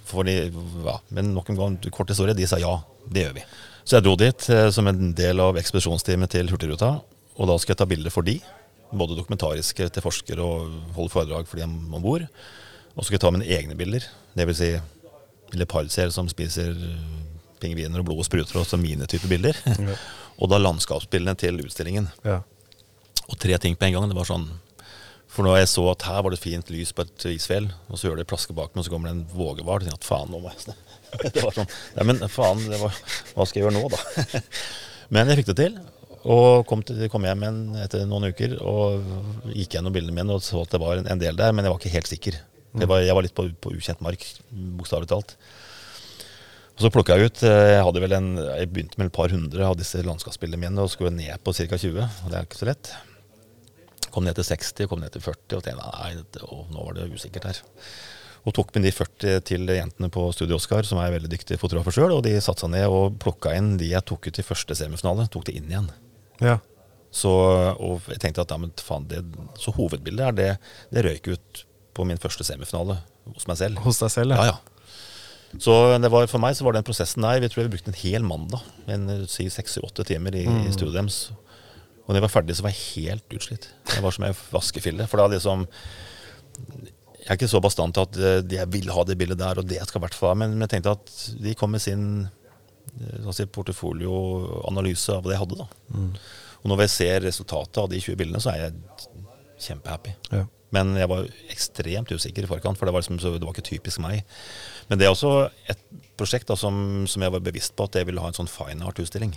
fordi, 0.04 0.34
ja, 0.84 0.98
Men 1.16 1.32
nok 1.34 1.48
en 1.50 1.56
gang, 1.58 1.78
kort 1.90 2.10
historie, 2.12 2.36
de 2.36 2.46
sa 2.46 2.58
ja, 2.60 2.74
det 3.08 3.24
gjør 3.24 3.38
vi. 3.38 3.44
Så 3.84 3.96
jeg 3.96 4.04
dro 4.06 4.14
dit 4.20 4.48
eh, 4.52 4.68
som 4.72 4.88
en 4.88 5.14
del 5.16 5.40
av 5.40 5.56
ekspedisjonsteamet 5.60 6.32
til 6.32 6.50
Hurtigruta. 6.52 6.90
Og 7.34 7.48
da 7.50 7.56
skal 7.60 7.74
jeg 7.74 7.80
ta 7.80 7.88
bilder 7.88 8.12
for 8.14 8.26
de. 8.26 8.38
Både 8.94 9.16
dokumentariske 9.18 9.88
til 9.90 10.04
forskere 10.04 10.44
og 10.44 10.74
holde 10.96 11.12
foredrag 11.12 11.48
for 11.50 11.60
dem 11.60 11.74
om 11.94 12.02
bord. 12.04 12.26
Og 12.94 13.02
så 13.02 13.08
skal 13.08 13.18
jeg 13.18 13.24
ta 13.24 13.32
mine 13.34 13.48
egne 13.50 13.76
bilder. 13.78 14.06
Dvs. 14.38 14.60
Si 14.60 14.72
leopardseer 15.54 16.10
som 16.14 16.28
spiser 16.30 16.72
eh, 16.74 17.14
pingviner 17.62 18.00
og 18.00 18.08
blod 18.08 18.22
og 18.22 18.26
spruter, 18.26 18.58
og 18.60 18.66
så 18.68 18.78
mine 18.80 19.06
typer 19.10 19.30
bilder. 19.30 19.58
Ja. 19.66 19.96
og 20.40 20.50
da 20.50 20.60
landskapsbildene 20.60 21.36
til 21.38 21.62
utstillingen. 21.64 22.08
Ja. 22.26 22.40
Og 23.28 23.38
tre 23.40 23.58
ting 23.62 23.76
på 23.78 23.88
en 23.88 23.96
gang. 23.96 24.08
Det 24.10 24.18
var 24.18 24.28
sånn 24.28 24.48
For 25.34 25.46
når 25.46 25.62
jeg 25.62 25.70
så 25.72 25.84
at 25.90 26.04
her 26.06 26.20
var 26.22 26.30
det 26.30 26.38
fint 26.38 26.68
lys 26.70 26.92
på 26.94 27.02
et 27.02 27.24
isfjell, 27.32 27.64
og 27.88 27.98
så 27.98 28.06
gjør 28.06 28.20
det 28.20 28.28
plaske 28.30 28.54
bak 28.54 28.70
meg, 28.70 28.84
og 28.84 28.86
så 28.86 28.92
kommer 28.92 29.10
det 29.10 29.16
en 29.16 29.24
vågehval, 29.34 29.82
tenkte 29.82 29.96
jeg 29.96 30.02
at 30.04 30.06
faen, 30.06 30.30
nå 30.30 30.38
må 30.44 30.52
jeg. 30.52 30.76
Det 31.34 31.42
var 31.42 31.56
sånn 31.56 31.68
Nei, 31.96 32.04
men 32.06 32.22
faen, 32.30 32.62
det 32.70 32.78
var, 32.80 32.94
hva 33.34 33.44
skal 33.46 33.60
jeg 33.60 33.64
gjøre 33.66 33.74
nå, 33.76 33.86
da? 33.90 34.40
Men 35.14 35.28
jeg 35.30 35.42
fikk 35.42 35.50
det 35.52 35.56
til. 35.60 35.74
Og 36.24 36.64
kom, 36.68 36.80
til, 36.86 37.02
kom 37.12 37.26
hjem 37.28 37.42
igjen 37.44 37.60
etter 37.82 38.06
noen 38.08 38.30
uker 38.32 38.56
og 38.64 39.52
gikk 39.52 39.76
gjennom 39.76 39.92
bildene 39.92 40.16
mine 40.16 40.38
og 40.38 40.44
så 40.44 40.62
at 40.64 40.72
det 40.72 40.80
var 40.80 41.02
en, 41.02 41.20
del 41.20 41.36
der, 41.36 41.52
men 41.52 41.66
jeg 41.66 41.74
var 41.74 41.82
ikke 41.82 41.96
helt 41.98 42.10
sikker. 42.10 42.38
Jeg 42.74 42.90
var, 42.90 43.04
jeg 43.04 43.14
var 43.14 43.26
litt 43.26 43.36
på, 43.36 43.44
på 43.60 43.74
ukjent 43.76 44.00
mark, 44.02 44.24
bokstavelig 44.78 45.10
talt. 45.12 45.36
Og 46.74 46.82
så 46.82 46.90
plukka 46.90 47.14
jeg 47.14 47.30
ut 47.30 47.42
eh, 47.46 47.74
Jeg 47.76 47.82
hadde 47.86 48.00
vel 48.02 48.16
en, 48.16 48.30
jeg 48.40 48.70
begynte 48.72 48.98
med 48.98 49.10
et 49.10 49.14
par 49.14 49.30
hundre 49.30 49.66
av 49.68 49.76
disse 49.78 50.00
landskapsbildene 50.02 50.64
mine 50.64 50.82
og 50.82 50.90
skulle 50.90 51.14
ned 51.14 51.38
på 51.44 51.54
ca. 51.54 51.78
20. 51.78 52.00
Og 52.02 52.32
det 52.32 52.40
er 52.40 52.48
ikke 52.48 52.58
så 52.58 52.70
lett. 52.70 52.90
Kom 54.14 54.26
ned 54.26 54.34
til 54.38 54.46
60, 54.48 54.88
kom 54.90 55.02
ned 55.02 55.14
til 55.14 55.22
40 55.22 55.58
og 55.58 55.62
tenkte 55.62 55.86
nei, 55.86 56.10
dette, 56.18 56.42
å, 56.48 56.64
nå 56.72 56.88
var 56.88 56.98
det 56.98 57.08
usikkert 57.14 57.46
her. 57.50 57.62
Og 58.44 58.56
tok 58.56 58.74
med 58.74 58.84
de 58.84 58.92
40 58.92 59.44
til 59.48 59.70
jentene 59.70 60.10
på 60.12 60.26
Studio 60.36 60.58
Oscar, 60.58 60.84
som 60.84 60.98
er 61.00 61.14
veldig 61.14 61.30
dyktige 61.32 61.60
fotografer 61.60 61.94
sjøl. 61.94 62.12
Og 62.18 62.24
de 62.26 62.34
satte 62.44 62.66
seg 62.66 62.74
ned 62.74 62.90
og 62.92 63.20
plukka 63.22 63.54
inn 63.56 63.76
de 63.80 63.92
jeg 63.94 64.04
tok 64.08 64.28
ut 64.28 64.40
i 64.40 64.44
første 64.44 64.76
semifinale. 64.76 65.28
Tok 65.32 65.46
det 65.48 65.56
inn 65.60 65.70
igjen. 65.70 65.88
Ja. 66.42 66.58
Så, 67.14 67.30
og 67.30 68.08
jeg 68.10 68.18
tenkte 68.24 68.42
at 68.42 68.50
ja, 68.50 68.58
men 68.58 68.72
faen, 68.82 69.04
det, 69.06 69.20
så 69.62 69.70
hovedbildet 69.76 70.24
er 70.26 70.34
det, 70.34 70.48
det 70.90 71.04
røyk 71.06 71.28
ut 71.36 71.60
på 71.94 72.06
min 72.08 72.18
første 72.18 72.42
semifinale 72.46 72.96
hos 73.30 73.46
meg 73.46 73.60
selv. 73.60 73.78
Hos 73.84 74.00
deg 74.02 74.10
selv, 74.10 74.34
Ja, 74.34 74.48
ja. 74.50 74.56
Så 75.62 75.70
det 76.02 76.10
var, 76.10 76.26
for 76.26 76.42
meg 76.42 76.56
så 76.58 76.64
var 76.66 76.74
den 76.74 76.82
prosessen 76.82 77.22
der 77.22 77.38
Vi 77.38 77.46
tror 77.46 77.68
vi 77.68 77.76
brukte 77.76 77.92
en 77.92 78.00
hel 78.00 78.24
mandag. 78.26 78.64
En 78.90 79.04
si 79.30 79.46
seks-åtte 79.52 80.02
timer 80.08 80.34
i, 80.34 80.42
i 80.42 80.72
studioet 80.74 80.96
deres. 80.98 81.18
Og 82.04 82.10
når 82.10 82.18
jeg 82.18 82.24
var 82.26 82.32
ferdig, 82.34 82.56
så 82.58 82.64
var 82.66 82.74
jeg 82.74 83.04
helt 83.04 83.36
utslitt. 83.38 83.68
Jeg 83.94 84.02
var 84.04 84.16
som 84.16 84.26
ei 84.26 84.32
vaskefille. 84.34 85.06
For 85.08 85.22
da 85.22 85.28
liksom 85.30 85.62
Jeg 87.22 87.28
er 87.30 87.38
ikke 87.38 87.48
så 87.54 87.62
bastant 87.64 87.94
til 87.96 88.04
at 88.04 88.18
eh, 88.18 88.56
jeg 88.58 88.68
vil 88.74 88.90
ha 88.92 89.04
det 89.06 89.16
bildet 89.16 89.38
der, 89.40 89.62
og 89.62 89.70
det 89.70 89.78
skal 89.86 90.02
i 90.02 90.04
hvert 90.04 90.18
fall 90.18 90.34
ha. 90.34 90.40
Men 90.42 90.58
jeg 90.66 90.74
tenkte 90.74 90.98
at 90.98 91.14
de 91.46 91.54
kom 91.56 91.72
med 91.72 91.80
sin 91.86 92.26
eh, 93.00 93.30
si, 93.34 93.46
portefolioanalyse 93.46 95.18
av 95.18 95.26
det 95.26 95.36
jeg 95.36 95.44
hadde. 95.44 95.64
da. 95.64 95.68
Og 96.64 96.72
når 96.72 96.86
jeg 96.86 96.94
ser 96.94 97.24
resultatet 97.26 97.82
av 97.82 97.90
de 97.92 98.00
20 98.00 98.20
bildene, 98.20 98.40
så 98.40 98.54
er 98.54 98.62
jeg 98.62 99.08
kjempehappy. 99.66 100.14
Ja. 100.32 100.46
Men 100.74 100.94
jeg 100.98 101.10
var 101.10 101.26
ekstremt 101.52 102.10
usikker 102.10 102.46
i 102.46 102.50
forkant, 102.50 102.78
for 102.78 102.88
det 102.88 102.94
var, 102.94 103.04
liksom, 103.04 103.20
så 103.22 103.34
det 103.36 103.44
var 103.44 103.54
ikke 103.54 103.68
typisk 103.68 104.00
meg. 104.02 104.24
Men 104.88 104.98
det 104.98 105.06
er 105.06 105.12
også 105.14 105.50
et 105.70 105.82
prosjekt 106.18 106.48
da, 106.50 106.56
som, 106.58 107.04
som 107.10 107.22
jeg 107.22 107.34
var 107.34 107.44
bevisst 107.44 107.76
på 107.76 107.86
at 107.86 108.00
jeg 108.00 108.08
ville 108.08 108.22
ha 108.22 108.30
en 108.30 108.36
sånn 108.36 108.50
fine 108.50 108.86
art-utstilling. 108.88 109.36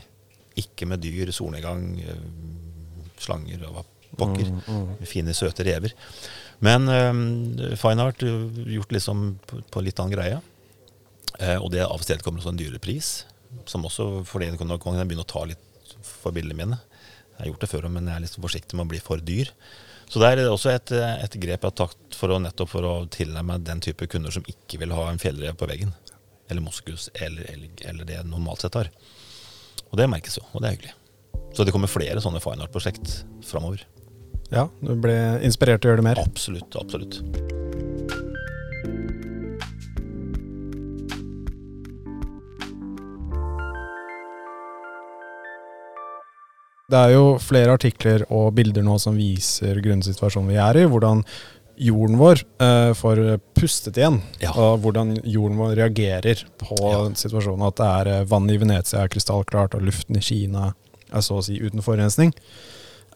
Ikke 0.58 0.88
med 0.90 1.04
dyr, 1.04 1.30
solnedgang, 1.36 1.86
øh, 2.02 2.26
slanger 3.22 3.68
og 3.70 3.84
pokker. 4.18 4.50
Mm, 4.50 4.62
mm. 4.66 5.08
Fine, 5.10 5.36
søte 5.38 5.66
rever. 5.68 5.94
Men 6.66 6.90
øh, 6.90 7.76
fine 7.78 8.08
art 8.08 8.24
gjort 8.24 8.96
liksom 8.96 9.28
på, 9.46 9.62
på 9.74 9.86
litt 9.86 10.00
annen 10.02 10.16
greie. 10.18 10.42
Eh, 11.38 11.58
og 11.60 11.70
det 11.76 11.86
avstedkommer 11.86 12.42
også 12.42 12.56
en 12.56 12.62
dyrere 12.64 12.82
pris. 12.82 13.20
Som 13.66 13.88
også, 13.88 14.24
fordi 14.28 14.52
nå 14.54 14.78
kan 14.82 15.00
jeg 15.00 15.10
begynne 15.10 15.26
å 15.26 15.30
ta 15.30 15.44
litt 15.48 15.96
for 16.06 16.36
bildene 16.36 16.58
mine. 16.58 16.80
Jeg 17.38 17.44
har 17.44 17.52
gjort 17.52 17.64
det 17.64 17.70
før, 17.72 17.88
men 17.94 18.10
jeg 18.10 18.18
er 18.18 18.24
litt 18.26 18.40
forsiktig 18.42 18.78
med 18.78 18.88
å 18.88 18.92
bli 18.94 19.02
for 19.04 19.22
dyr. 19.24 19.52
Så 20.08 20.22
det 20.22 20.30
er 20.32 20.48
også 20.48 20.72
et, 20.72 20.94
et 20.96 21.36
grep 21.36 21.66
jeg 21.66 21.68
har 21.68 21.76
tatt 21.76 22.16
for 22.18 22.32
å, 22.32 22.40
nettopp 22.42 22.72
for 22.72 22.88
å 22.88 22.94
tilnærme 23.12 23.60
den 23.62 23.84
type 23.84 24.08
kunder 24.10 24.34
som 24.34 24.46
ikke 24.48 24.80
vil 24.82 24.96
ha 24.96 25.10
en 25.12 25.20
fjellrev 25.22 25.58
på 25.60 25.68
veggen. 25.70 25.92
Eller 26.48 26.64
moskus, 26.64 27.10
eller, 27.14 27.44
eller, 27.52 27.74
eller 27.92 28.08
det 28.08 28.16
jeg 28.16 28.30
normalt 28.30 28.64
sett 28.64 28.80
har. 28.80 28.90
Og 29.92 30.00
det 30.00 30.08
merkes 30.12 30.40
jo, 30.40 30.46
og 30.54 30.64
det 30.64 30.70
er 30.70 30.78
hyggelig. 30.78 30.96
Så 31.56 31.68
det 31.68 31.76
kommer 31.76 31.92
flere 31.92 32.24
sånne 32.24 32.42
fine 32.44 32.64
art-prosjekt 32.64 33.22
framover. 33.48 33.84
ja. 34.52 34.68
Du 34.82 34.96
ble 35.04 35.18
inspirert 35.44 35.84
til 35.84 35.92
å 35.92 35.96
gjøre 35.96 36.04
det 36.04 36.10
mer? 36.12 36.24
Absolutt, 36.24 36.80
absolutt. 36.80 37.57
Det 46.88 46.96
er 46.96 47.10
jo 47.18 47.24
flere 47.44 47.74
artikler 47.76 48.22
og 48.32 48.54
bilder 48.56 48.86
nå 48.88 48.94
som 49.04 49.18
viser 49.20 49.76
grunnsituasjonen 49.84 50.54
vi 50.54 50.60
er 50.64 50.78
i. 50.80 50.86
Hvordan 50.88 51.20
jorden 51.84 52.16
vår 52.18 52.40
eh, 52.64 52.92
får 52.96 53.20
pustet 53.60 54.00
igjen. 54.00 54.22
Ja. 54.40 54.54
Og 54.56 54.80
hvordan 54.86 55.18
jorden 55.28 55.60
vår 55.60 55.76
reagerer 55.82 56.46
på 56.64 56.78
Ja. 56.80 57.02
situasjonen. 57.12 57.66
At 57.68 57.82
det 57.82 57.90
er 57.92 58.12
eh, 58.14 58.24
vann 58.32 58.48
i 58.50 58.56
Venezia 58.62 59.04
er 59.04 59.12
krystallklart, 59.12 59.76
og 59.76 59.84
luften 59.84 60.16
i 60.16 60.24
Kina 60.24 60.70
er 61.12 61.28
så 61.28 61.42
å 61.42 61.44
si 61.44 61.60
uten 61.60 61.84
forurensning. 61.84 62.32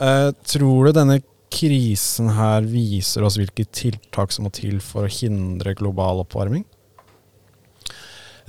Eh, 0.04 0.30
tror 0.52 0.90
du 0.90 0.98
denne 1.00 1.22
krisen 1.52 2.28
her 2.36 2.68
viser 2.68 3.24
oss 3.24 3.40
hvilke 3.40 3.64
tiltak 3.72 4.36
som 4.36 4.50
må 4.50 4.52
til 4.52 4.82
for 4.84 5.08
å 5.08 5.16
hindre 5.16 5.78
global 5.80 6.26
oppvarming? 6.26 6.66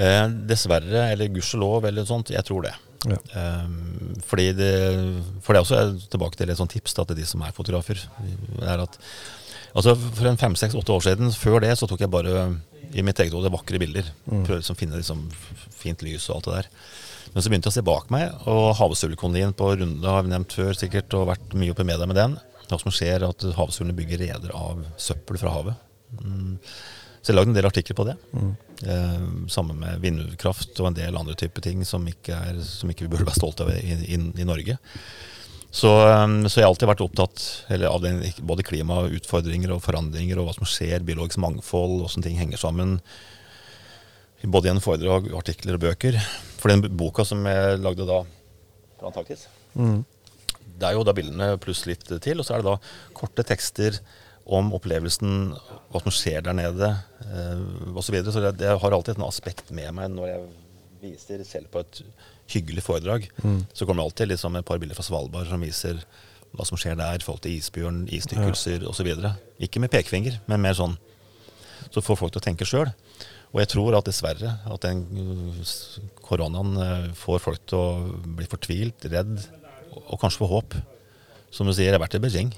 Eh, 0.02 0.26
dessverre, 0.50 1.12
eller 1.14 1.30
gudskjelov, 1.30 1.87
eller 1.87 2.11
sånt, 2.11 2.35
jeg 2.35 2.42
tror 2.50 2.66
det. 2.66 2.74
Ja. 3.08 3.18
Um, 3.64 4.12
fordi 4.26 4.50
det, 4.54 4.72
for 5.42 5.54
det 5.54 5.60
er 5.60 5.64
også 5.64 6.08
tilbake 6.12 6.38
til 6.38 6.52
et 6.52 6.58
sånt 6.58 6.74
tips 6.74 6.94
da, 6.98 7.06
til 7.08 7.18
de 7.18 7.26
som 7.28 7.42
er 7.42 7.54
fotografer. 7.56 8.02
Er 8.62 8.84
at, 8.84 8.98
altså 9.72 9.96
for 9.98 10.28
en 10.30 10.40
fem, 10.40 10.54
seks, 10.58 10.76
åtte 10.78 10.94
år 10.94 11.06
siden, 11.08 11.32
før 11.34 11.62
det, 11.64 11.74
så 11.78 11.88
tok 11.90 12.04
jeg 12.04 12.12
bare 12.12 12.46
i 12.92 13.04
mitt 13.04 13.20
eget 13.22 13.34
hode 13.34 13.52
vakre 13.52 13.80
bilder. 13.82 14.08
Prøvde 14.28 14.60
liksom 14.60 14.76
å 14.76 14.82
finne 14.82 15.00
liksom 15.00 15.26
fint 15.82 16.04
lys 16.06 16.28
og 16.30 16.38
alt 16.38 16.48
det 16.48 16.58
der. 16.60 16.70
Men 17.32 17.44
så 17.44 17.48
begynte 17.50 17.70
jeg 17.70 17.74
å 17.74 17.78
se 17.78 17.86
bak 17.86 18.10
meg, 18.12 18.32
og 18.50 18.74
havsuglekolonien 18.76 19.54
på 19.56 19.70
Runde 19.80 20.14
har 20.14 20.24
vi 20.26 20.32
nevnt 20.34 20.56
før 20.56 20.76
sikkert, 20.76 21.14
og 21.16 21.30
vært 21.30 21.54
mye 21.56 21.72
oppe 21.72 21.86
i 21.86 21.88
media 21.88 22.08
med 22.08 22.18
den. 22.20 22.36
Hva 22.68 22.78
som 22.80 22.92
skjer, 22.94 23.22
er 23.22 23.30
at 23.30 23.46
havsuglene 23.56 23.96
bygger 23.96 24.20
reder 24.26 24.52
av 24.56 24.82
søppel 25.00 25.40
fra 25.40 25.54
havet. 25.54 25.88
Mm. 26.20 26.58
Så 27.22 27.30
jeg 27.30 27.38
lagde 27.38 27.52
en 27.52 27.56
del 27.56 27.68
artikler 27.68 27.94
på 27.94 28.06
det. 28.08 28.16
Eh, 28.82 29.26
sammen 29.52 29.78
med 29.78 30.00
vindkraft 30.02 30.80
og 30.82 30.88
en 30.88 30.96
del 30.96 31.18
andre 31.18 31.37
typer 31.38 31.62
ting 31.62 31.85
som 31.87 32.02
ikke, 32.11 32.35
er, 32.35 32.56
som 32.66 32.90
ikke 32.90 33.06
vi 33.06 33.12
burde 33.12 33.28
være 33.28 33.38
stolte 33.38 33.62
av 33.62 33.70
i, 33.76 33.94
i, 34.11 34.18
i 34.18 34.46
Norge. 34.48 34.74
Så, 35.70 35.92
eh, 36.02 36.24
så 36.50 36.58
jeg 36.58 36.66
har 36.66 36.72
alltid 36.72 36.90
vært 36.90 37.04
opptatt 37.04 37.44
eller 37.70 37.92
av 37.92 38.02
den, 38.02 38.18
både 38.42 38.66
klimautfordringer 38.66 39.70
og 39.76 39.85
forandringer 39.85 40.40
og 40.42 40.48
hva 40.48 40.56
som 40.56 40.66
skjer, 40.66 41.06
biologisk 41.06 41.38
mangfold, 41.44 42.00
hvordan 42.02 42.26
ting 42.26 42.40
henger 42.42 42.58
sammen. 42.58 42.96
Både 44.42 44.66
gjennom 44.66 44.82
foredrag, 44.82 45.30
artikler 45.38 45.78
og 45.78 45.85
bøker. 45.85 46.18
For 46.58 46.74
den 46.74 46.82
boka 46.98 47.22
som 47.28 47.46
jeg 47.46 47.78
lagde 47.85 48.08
da 48.08 48.24
fra 48.98 49.12
Antarktis, 49.12 49.46
det 50.82 50.88
er 50.88 50.96
jo 50.98 51.06
da 51.06 51.14
bildene 51.14 51.52
pluss 51.62 51.85
litt 51.87 52.02
til, 52.11 52.42
og 52.42 52.46
så 52.46 52.56
er 52.56 52.64
det 52.64 52.72
da 52.72 53.14
korte 53.14 53.46
tekster 53.46 54.00
om 54.50 54.72
opplevelsen, 54.74 55.52
hva 55.92 56.02
som 56.02 56.11
skjer 56.11 56.42
der 56.42 56.58
nede 56.58 56.90
eh, 57.32 57.62
osv. 57.92 58.02
Så, 58.06 58.14
videre. 58.14 58.34
så 58.34 58.44
det, 58.44 58.66
jeg 58.68 58.82
har 58.84 58.96
alltid 58.98 59.16
et 59.16 59.24
aspekt 59.26 59.72
med 59.74 59.94
meg 59.96 60.12
når 60.14 60.28
jeg 60.34 60.44
viser 61.02 61.42
selv 61.48 61.72
på 61.72 61.80
et 61.82 62.02
hyggelig 62.52 62.84
foredrag. 62.86 63.24
Så 63.74 63.86
kommer 63.88 64.02
det 64.02 64.10
alltid 64.10 64.30
liksom 64.34 64.58
et 64.60 64.66
par 64.68 64.78
bilder 64.78 64.98
fra 64.98 65.06
Svalbard 65.06 65.48
som 65.50 65.64
viser 65.64 66.02
hva 66.52 66.66
som 66.68 66.76
skjer 66.76 66.98
der 67.00 67.16
i 67.22 67.24
forhold 67.24 67.42
til 67.46 67.56
isbjørn, 67.56 68.02
isdykkelser 68.12 68.84
osv. 68.86 69.08
Ikke 69.64 69.80
med 69.82 69.90
pekefinger, 69.90 70.36
men 70.50 70.60
mer 70.62 70.76
sånn 70.78 70.98
så 71.92 72.02
får 72.04 72.18
folk 72.20 72.34
til 72.34 72.42
å 72.42 72.44
tenke 72.44 72.68
sjøl. 72.68 72.90
Og 73.52 73.60
jeg 73.60 73.68
tror 73.74 73.96
at 73.98 74.06
dessverre 74.08 74.52
at 74.72 74.84
den 74.84 75.02
uh, 75.12 75.72
koronaen 76.24 76.76
uh, 76.78 77.08
får 77.18 77.42
folk 77.44 77.64
til 77.68 77.80
å 77.80 78.20
bli 78.38 78.46
fortvilt, 78.48 79.08
redd, 79.12 79.34
og, 79.92 79.98
og 80.14 80.20
kanskje 80.22 80.40
få 80.44 80.50
håp. 80.54 80.76
Som 81.52 81.68
du 81.68 81.74
sier, 81.74 81.90
jeg 81.90 81.96
har 81.98 82.04
vært 82.04 82.16
i 82.16 82.22
Beijing, 82.22 82.52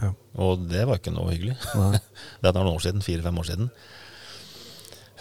Ja. 0.00 0.08
og 0.42 0.64
det 0.66 0.82
var 0.88 0.98
ikke 0.98 1.12
noe 1.14 1.30
hyggelig. 1.30 1.54
Det 2.42 2.50
er 2.50 2.56
noen 2.56 2.72
år 2.72 2.82
siden, 2.82 3.04
fire-fem 3.04 3.38
år 3.38 3.46
siden. 3.46 3.68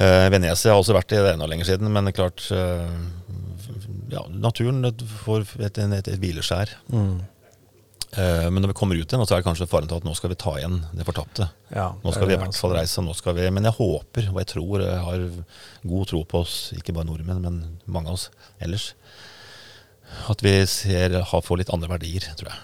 Eh, 0.01 0.29
Venezia 0.34 0.73
har 0.73 0.79
også 0.82 0.95
vært 0.97 1.13
i 1.13 1.19
det 1.21 1.36
enda 1.36 1.45
lenger 1.49 1.67
siden, 1.69 1.91
men 1.93 2.10
klart 2.15 2.47
eh, 2.56 2.95
ja, 4.13 4.23
Naturen 4.34 4.82
får 5.25 5.45
et, 5.60 5.77
et, 5.77 6.08
et 6.10 6.19
hvileskjær. 6.21 6.71
Mm. 6.89 7.19
Eh, 8.13 8.47
men 8.53 8.62
når 8.62 8.73
vi 8.73 8.77
kommer 8.77 8.97
ut 8.97 9.06
igjen, 9.10 9.23
så 9.25 9.36
er 9.36 9.41
det 9.41 9.47
kanskje 9.47 9.67
faren 9.69 9.89
til 9.89 9.97
at 10.01 10.06
nå 10.06 10.13
skal 10.17 10.29
vi 10.34 10.38
ta 10.41 10.56
igjen 10.60 10.79
det 10.93 11.06
fortapte. 11.08 11.47
Ja, 11.73 11.91
Nå 12.03 12.13
skal 12.13 12.29
vi 12.29 12.36
i 12.36 12.41
hvert 12.41 12.58
fall 12.58 12.75
reise. 12.77 13.01
Nå 13.06 13.15
skal 13.17 13.38
vi, 13.38 13.47
men 13.53 13.65
jeg 13.65 13.77
håper, 13.77 14.29
og 14.34 14.41
jeg 14.41 14.49
tror, 14.53 14.84
jeg 14.86 15.06
har 15.08 15.23
god 15.93 16.10
tro 16.12 16.21
på 16.29 16.43
oss, 16.43 16.58
ikke 16.77 16.93
bare 16.93 17.10
nordmenn, 17.10 17.41
men 17.45 17.62
mange 17.89 18.12
av 18.12 18.19
oss 18.19 18.27
ellers, 18.62 18.91
at 20.29 20.43
vi 20.45 20.60
ser, 20.69 21.17
får 21.25 21.63
litt 21.63 21.73
andre 21.73 21.89
verdier, 21.95 22.27
tror 22.38 22.51
jeg. 22.51 22.62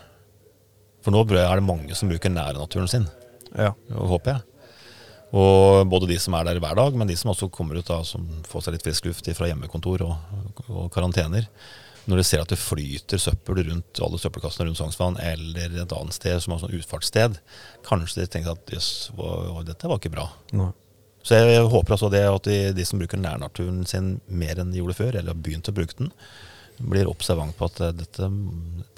For 1.06 1.16
nå 1.16 1.24
er 1.32 1.62
det 1.62 1.66
mange 1.66 1.98
som 1.98 2.12
bruker 2.12 2.34
nærnaturen 2.34 2.90
sin, 2.92 3.10
Ja. 3.58 3.72
håper 3.90 4.36
jeg. 4.36 4.46
Og 5.30 5.84
både 5.90 6.10
de 6.10 6.18
som 6.22 6.34
er 6.38 6.48
der 6.48 6.62
hver 6.62 6.78
dag, 6.80 6.96
men 6.98 7.10
de 7.10 7.18
som 7.20 7.30
også 7.34 7.52
kommer 7.54 7.78
ut 7.78 7.90
da, 7.90 8.00
som 8.08 8.26
får 8.50 8.66
seg 8.66 8.76
litt 8.76 8.88
frisk 8.88 9.10
luft 9.10 9.30
fra 9.38 9.50
hjemmekontor 9.52 10.02
og, 10.08 10.66
og 10.68 10.90
karantener. 10.94 11.46
Når 12.10 12.22
de 12.22 12.26
ser 12.26 12.42
at 12.42 12.50
det 12.50 12.58
flyter 12.58 13.22
søppel 13.22 13.62
rundt 13.68 14.00
alle 14.02 14.18
søppelkassene 14.18 14.66
rundt 14.66 14.80
Sognsvann, 14.80 15.20
eller 15.22 15.76
et 15.84 15.94
annet 15.94 16.16
sted 16.16 16.42
som 16.42 16.56
har 16.56 16.64
sånn 16.64 16.74
utfartssted, 16.80 17.38
kanskje 17.86 18.24
de 18.24 18.32
tenker 18.34 18.56
at 18.56 18.74
jøss, 18.74 19.12
dette 19.68 19.92
var 19.92 20.00
ikke 20.00 20.16
bra. 20.16 20.26
Nei. 20.58 20.72
Så 21.22 21.36
jeg, 21.36 21.52
jeg 21.52 21.68
håper 21.70 21.94
altså 21.94 22.10
det 22.10 22.24
at 22.26 22.48
de, 22.48 22.58
de 22.74 22.86
som 22.88 23.02
bruker 23.02 23.20
nærnaturen 23.22 23.84
sin 23.90 24.16
mer 24.32 24.62
enn 24.62 24.72
de 24.74 24.80
gjorde 24.80 24.98
før, 24.98 25.20
eller 25.20 25.36
har 25.36 25.44
begynt 25.44 25.70
å 25.70 25.76
bruke 25.76 25.98
den, 26.00 26.10
blir 26.80 27.12
observant 27.12 27.54
på 27.60 27.68
at 27.68 27.82
eh, 27.84 27.96
dette, 28.00 28.30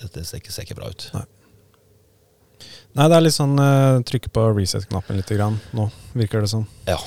dette 0.03 0.23
ser, 0.23 0.39
ikke, 0.39 0.53
ser 0.53 0.67
ikke 0.67 0.77
bra 0.79 0.91
ut. 0.93 1.07
Nei. 1.17 1.25
Nei, 2.91 3.07
det 3.07 3.15
er 3.15 3.23
litt 3.23 3.37
sånn 3.37 3.55
uh, 3.55 4.01
trykke 4.07 4.31
på 4.35 4.45
reset-knappen 4.51 5.19
litt 5.19 5.31
grann 5.31 5.57
nå, 5.77 5.87
virker 6.17 6.43
det 6.43 6.51
som. 6.51 6.65
Ja. 6.89 6.97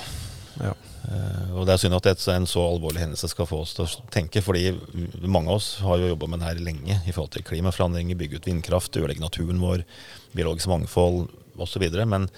Ja. 0.62 0.72
Uh, 1.04 1.58
og 1.58 1.66
det 1.68 1.74
er 1.74 1.82
synd 1.82 1.96
at 1.98 2.06
et, 2.08 2.22
en 2.32 2.46
så 2.48 2.62
alvorlig 2.64 3.02
hendelse 3.02 3.28
skal 3.28 3.48
få 3.48 3.60
oss 3.66 3.74
til 3.76 3.84
å 3.84 4.04
tenke, 4.14 4.40
fordi 4.44 4.70
mange 5.28 5.52
av 5.52 5.58
oss 5.58 5.68
har 5.84 6.00
jo 6.00 6.08
jobba 6.14 6.30
med 6.32 6.40
det 6.40 6.48
her 6.48 6.62
lenge 6.64 6.96
i 7.04 7.12
forhold 7.12 7.34
til 7.34 7.44
klimaforandringer, 7.44 8.16
bygge 8.16 8.40
ut 8.40 8.48
vindkraft, 8.48 8.96
ødelegge 8.96 9.24
naturen 9.24 9.60
vår, 9.60 9.84
biologisk 10.32 10.72
mangfold 10.72 11.26
osv. 11.60 11.84
Men, 12.08 12.30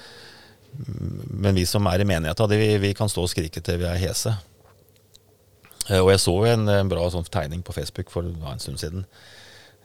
men 1.30 1.54
vi 1.54 1.68
som 1.70 1.86
er 1.86 2.02
i 2.02 2.08
menigheta, 2.08 2.50
vi, 2.50 2.74
vi 2.82 2.92
kan 2.98 3.12
stå 3.12 3.28
og 3.28 3.30
skrike 3.30 3.62
til 3.62 3.78
vi 3.84 3.86
er 3.92 4.02
hese. 4.02 4.34
Uh, 5.86 6.00
og 6.02 6.10
jeg 6.16 6.24
så 6.26 6.36
en, 6.50 6.66
en 6.80 6.90
bra 6.90 7.06
sånn 7.14 7.30
tegning 7.30 7.62
på 7.62 7.78
Facebook 7.78 8.10
for 8.10 8.26
en 8.26 8.64
stund 8.64 8.82
siden. 8.82 9.06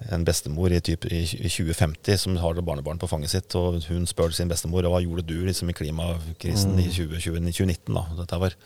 En 0.09 0.23
bestemor 0.25 0.73
i, 0.73 0.79
type, 0.81 1.05
i 1.13 1.25
2050 1.29 2.17
som 2.23 2.37
har 2.41 2.57
barnebarn 2.65 2.97
på 3.01 3.09
fanget 3.09 3.35
sitt, 3.35 3.55
og 3.59 3.83
hun 3.85 4.07
spør 4.09 4.33
sin 4.33 4.49
bestemor 4.49 4.87
hva 4.89 5.01
gjorde 5.03 5.27
du 5.29 5.35
liksom, 5.45 5.69
i 5.69 5.77
klimakrisen 5.77 6.73
i 6.81 6.87
2020, 6.89 7.51
2019. 7.53 7.93
da, 7.93 8.05
dette 8.23 8.41
var. 8.41 8.57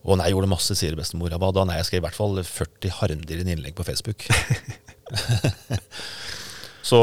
Å 0.00 0.16
nei, 0.16 0.30
jeg 0.30 0.38
gjorde 0.38 0.48
masse, 0.54 0.76
sier 0.80 0.96
bestemor. 0.96 1.36
Hva 1.36 1.52
da? 1.52 1.66
Nei, 1.68 1.76
jeg 1.82 1.90
skrev 1.90 2.00
i 2.00 2.06
hvert 2.06 2.16
fall 2.16 2.40
40 2.40 2.96
harmdirrende 3.02 3.52
innlegg 3.52 3.76
på 3.76 3.84
Facebook. 3.84 4.24
Så 6.90 6.98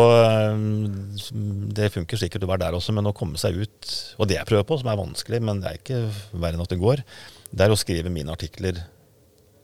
det 1.78 1.92
funker 1.94 2.18
sikkert 2.18 2.48
å 2.48 2.50
være 2.50 2.66
der 2.66 2.78
også, 2.80 2.96
men 2.98 3.06
å 3.06 3.14
komme 3.16 3.38
seg 3.38 3.60
ut 3.62 3.90
Og 4.18 4.26
det 4.26 4.40
jeg 4.40 4.48
prøver 4.50 4.66
på, 4.66 4.80
som 4.82 4.90
er 4.90 4.98
vanskelig, 4.98 5.40
men 5.46 5.62
det 5.62 5.70
er 5.70 5.78
ikke 5.78 6.00
verre 6.34 6.58
enn 6.58 6.64
at 6.64 6.74
det 6.74 6.80
går, 6.82 7.04
det 7.52 7.68
er 7.68 7.74
å 7.74 7.78
skrive 7.80 8.12
mine 8.12 8.34
artikler 8.34 8.82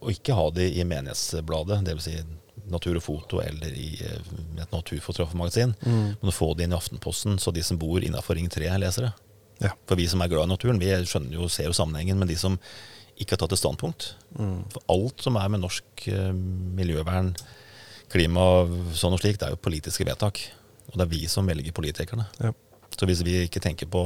og 0.03 0.12
ikke 0.12 0.36
ha 0.36 0.49
de 0.51 0.65
i 0.67 0.83
Menighetsbladet, 0.83 1.79
dvs. 1.88 2.03
Si 2.03 2.42
Natur 2.71 2.97
og 2.99 3.04
Foto 3.04 3.41
eller 3.43 3.73
i 3.76 3.89
eh, 4.06 4.32
et 4.62 4.71
naturfotografmagasin, 4.71 5.76
men 5.84 6.32
å 6.32 6.36
få 6.36 6.54
det 6.56 6.67
inn 6.67 6.76
i 6.76 6.78
Aftenposten, 6.78 7.38
så 7.41 7.52
de 7.52 7.63
som 7.65 7.80
bor 7.82 8.04
innafor 8.04 8.39
Ring 8.39 8.49
3, 8.52 8.69
leser 8.82 9.10
det. 9.10 9.13
Ja. 9.63 9.71
For 9.88 9.99
vi 9.99 10.08
som 10.12 10.23
er 10.23 10.32
glad 10.32 10.47
i 10.47 10.54
naturen, 10.54 10.82
vi 10.82 10.91
skjønner 11.08 11.38
jo, 11.38 11.49
ser 11.52 11.69
jo 11.69 11.78
sammenhengen, 11.78 12.19
men 12.19 12.30
de 12.30 12.38
som 12.39 12.58
ikke 13.13 13.36
har 13.36 13.43
tatt 13.43 13.54
et 13.54 13.62
standpunkt 13.62 14.08
For 14.34 14.80
alt 14.89 15.21
som 15.21 15.36
er 15.38 15.52
med 15.54 15.62
norsk 15.62 16.08
eh, 16.10 16.32
miljøvern, 16.34 17.34
klima 18.13 18.45
sånn 18.97 19.15
og 19.15 19.21
slik, 19.21 19.39
det 19.41 19.47
er 19.47 19.56
jo 19.56 19.62
politiske 19.62 20.06
vedtak. 20.08 20.41
Og 20.91 20.97
det 20.99 21.06
er 21.06 21.12
vi 21.13 21.23
som 21.32 21.47
velger 21.49 21.73
politikerne. 21.76 22.28
Ja. 22.41 22.52
Så 22.93 23.08
hvis 23.10 23.23
vi 23.26 23.43
ikke 23.47 23.63
tenker 23.63 23.89
på 23.89 24.04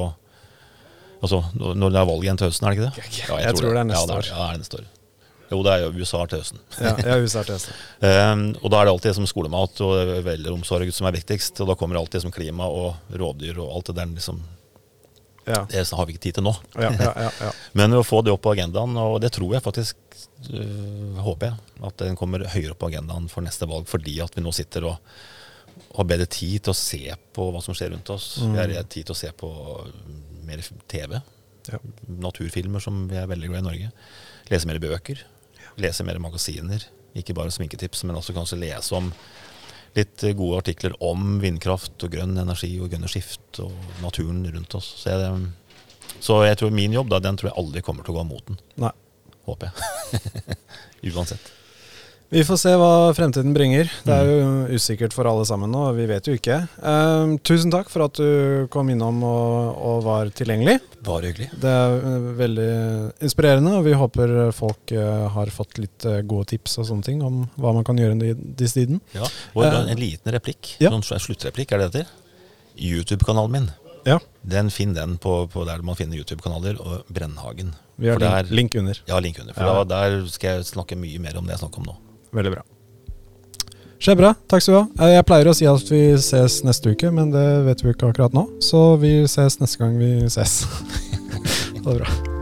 Altså, 1.18 1.40
når 1.58 1.90
det 1.90 1.98
er 1.98 2.06
valg 2.06 2.26
igjen 2.28 2.38
til 2.38 2.46
høsten, 2.52 2.68
er 2.70 2.76
det 2.76 2.78
ikke 2.78 2.90
det? 3.02 3.06
Ja, 3.18 3.38
Jeg 3.42 3.58
tror 3.58 3.72
det 3.74 3.80
er 3.80 3.88
neste 3.90 4.04
ja, 4.04 4.08
det 4.12 4.18
år. 4.20 4.28
Ja, 4.28 4.36
det 4.38 4.48
er 4.54 4.60
neste 4.62 4.78
år. 4.78 4.90
Jo, 5.52 5.62
det 5.64 5.72
er 5.74 5.86
jo 5.86 5.94
USA 5.96 6.26
til 6.28 6.42
høsten. 6.42 6.60
Ja, 6.84 6.94
ja, 7.06 7.16
USA 7.24 7.44
til 7.48 7.56
høsten. 7.56 7.74
Um, 8.04 8.44
og 8.62 8.72
da 8.74 8.82
er 8.82 8.86
det 8.90 8.94
alltid 8.98 9.16
som 9.16 9.28
skolemat 9.30 9.80
og 9.86 10.12
velomsorg 10.26 10.92
som 10.94 11.08
er 11.08 11.16
viktigst. 11.16 11.62
Og 11.64 11.70
da 11.72 11.76
kommer 11.80 12.00
alltid 12.02 12.26
som 12.26 12.34
klima 12.36 12.68
og 12.68 12.98
rovdyr 13.16 13.60
og 13.64 13.72
alt 13.78 13.92
det 13.92 13.96
der. 14.02 14.12
Liksom, 14.18 14.42
Ja. 15.48 15.62
det 15.72 15.86
har 15.96 16.06
vi 16.06 16.12
ikke 16.18 16.26
tid 16.28 16.36
til 16.36 16.44
nå. 16.44 16.52
Ja, 16.76 16.90
ja, 16.92 17.14
ja, 17.16 17.32
ja. 17.46 17.52
Men 17.80 17.96
å 17.96 18.04
få 18.04 18.20
det 18.26 18.34
opp 18.36 18.42
på 18.44 18.52
agendaen, 18.52 18.98
og 19.00 19.22
det 19.24 19.32
tror 19.32 19.54
jeg 19.56 19.64
faktisk, 19.64 19.96
øh, 20.52 21.22
håper 21.24 21.54
jeg, 21.54 21.56
at 21.88 22.04
den 22.04 22.18
kommer 22.20 22.44
høyere 22.52 22.74
opp 22.76 22.82
på 22.84 22.90
agendaen 22.92 23.30
for 23.32 23.46
neste 23.46 23.64
valg, 23.72 23.88
fordi 23.88 24.18
at 24.26 24.36
vi 24.36 24.44
nå 24.44 24.52
sitter 24.52 24.90
og 24.92 24.98
har 25.96 26.04
bedre 26.10 26.28
tid 26.28 26.66
til 26.66 26.74
å 26.74 26.76
se 26.76 27.00
på 27.38 27.48
hva 27.54 27.62
som 27.64 27.74
skjer 27.78 27.94
rundt 27.96 28.12
oss. 28.12 28.34
Vi 28.44 28.58
har 28.60 28.74
tid 28.92 29.08
til 29.08 29.16
å 29.16 29.18
se 29.18 29.32
på 29.40 29.48
mer 30.44 30.60
TV, 30.92 31.22
Ja. 31.72 31.80
naturfilmer 32.08 32.80
som 32.84 33.08
vi 33.08 33.16
er 33.20 33.28
veldig 33.28 33.48
glad 33.52 33.60
i 33.60 33.64
i 33.64 33.68
Norge. 33.70 33.92
Lese 34.52 34.68
mer 34.68 34.80
bøker, 34.80 35.24
lese 35.82 36.06
mer 36.08 36.20
magasiner. 36.22 36.84
Ikke 37.18 37.36
bare 37.38 37.54
sminketips, 37.54 38.04
men 38.06 38.18
også 38.20 38.36
kanskje 38.36 38.60
lese 38.62 38.96
om 38.98 39.12
litt 39.98 40.24
eh, 40.24 40.36
gode 40.38 40.62
artikler 40.62 40.96
om 41.04 41.40
vindkraft 41.44 42.06
og 42.06 42.14
grønn 42.14 42.38
energi 42.38 42.74
og 42.82 42.92
grønne 42.92 43.10
skift 43.12 43.62
og 43.64 43.74
naturen 44.04 44.44
rundt 44.54 44.78
oss. 44.78 44.92
Så 45.02 45.14
jeg, 45.16 46.18
så 46.20 46.42
jeg 46.46 46.60
tror 46.62 46.74
min 46.76 46.96
jobb, 46.98 47.12
da, 47.14 47.22
den 47.24 47.40
tror 47.40 47.52
jeg 47.52 47.60
aldri 47.64 47.86
kommer 47.86 48.06
til 48.06 48.16
å 48.16 48.20
gå 48.20 48.26
av 48.26 48.32
moten. 48.32 48.62
Nei. 48.82 48.94
Håper 49.48 49.70
jeg. 49.72 50.58
Uansett. 51.16 51.54
Vi 52.30 52.42
får 52.44 52.58
se 52.60 52.72
hva 52.76 53.14
fremtiden 53.16 53.54
bringer. 53.56 53.88
Det 54.04 54.12
er 54.12 54.28
jo 54.28 54.48
usikkert 54.76 55.14
for 55.16 55.30
alle 55.30 55.46
sammen 55.48 55.72
nå, 55.72 55.86
vi 55.96 56.04
vet 56.10 56.26
jo 56.28 56.34
ikke. 56.36 56.58
Uh, 56.84 57.38
tusen 57.48 57.72
takk 57.72 57.88
for 57.88 58.04
at 58.04 58.20
du 58.20 58.66
kom 58.74 58.90
innom 58.92 59.22
og, 59.24 59.78
og 59.80 60.02
var 60.04 60.32
tilgjengelig. 60.36 60.76
Bare 61.08 61.30
hyggelig. 61.30 61.48
Det 61.64 61.72
er 61.72 61.94
eh, 61.96 62.26
veldig 62.42 62.66
inspirerende, 63.24 63.78
og 63.80 63.86
vi 63.88 63.94
håper 63.96 64.34
folk 64.58 64.92
uh, 64.92 65.30
har 65.38 65.54
fått 65.56 65.80
litt 65.80 66.04
uh, 66.10 66.18
gode 66.28 66.50
tips 66.52 66.76
og 66.84 66.90
sånne 66.90 67.08
ting 67.08 67.22
om 67.24 67.46
hva 67.56 67.72
man 67.78 67.88
kan 67.88 67.96
gjøre 68.02 68.18
i 68.28 68.34
disse 68.60 68.82
tiden. 68.82 69.00
Ja. 69.16 69.30
Og 69.56 69.64
Eh, 69.64 69.78
en 69.94 70.02
liten 70.02 70.36
replikk. 70.36 70.74
ja. 70.84 70.92
Sånn 70.92 71.06
sluttreplikk, 71.24 71.72
er 71.72 71.86
det 71.86 71.88
det 71.94 72.02
heter? 72.04 72.12
YouTube-kanalen 72.76 73.52
min. 73.56 73.70
Ja, 74.08 74.20
Den 74.48 74.68
Finn 74.72 74.94
den 74.96 75.16
på, 75.20 75.46
på 75.52 75.64
der 75.68 75.80
man 75.84 75.96
finner 76.00 76.20
YouTube-kanaler, 76.20 76.76
og 76.84 77.08
Brennhagen. 77.08 77.72
vi 77.98 78.12
har 78.12 78.20
link, 78.20 78.36
der- 78.36 78.52
link 78.56 78.76
under. 78.84 79.00
Ja, 79.08 79.20
link 79.24 79.40
under. 79.40 79.54
For 79.56 79.64
Ja. 79.64 79.84
da, 79.84 79.96
der 79.96 80.28
skal 80.28 80.58
jeg 80.60 80.68
snakke 80.74 81.00
mye 81.00 81.20
mer 81.24 81.38
om 81.40 81.48
det 81.48 81.56
jeg 81.56 81.64
snakker 81.64 81.80
om 81.86 81.90
nå. 81.94 81.96
Veldig 82.36 82.56
bra. 82.58 82.64
Skjebra, 83.98 84.36
takk 84.46 84.62
skal 84.62 84.74
du 84.76 84.80
ha. 84.80 85.08
Eh, 85.08 85.14
Jeg 85.16 85.26
pleier 85.26 85.50
å 85.50 85.56
si 85.58 85.66
at 85.70 85.90
vi 85.92 86.02
ses 86.22 86.60
neste 86.68 86.94
uke, 86.94 87.12
men 87.12 87.32
det 87.34 87.48
vet 87.66 87.82
vi 87.84 87.96
ikke 87.96 88.12
akkurat 88.12 88.34
nå. 88.38 88.46
Så 88.62 88.96
vi 89.02 89.24
ses 89.26 89.60
neste 89.60 89.82
gang 89.82 89.98
vi 89.98 90.14
ses. 90.30 90.62
ha 91.84 91.94
det 91.94 92.02
bra. 92.04 92.37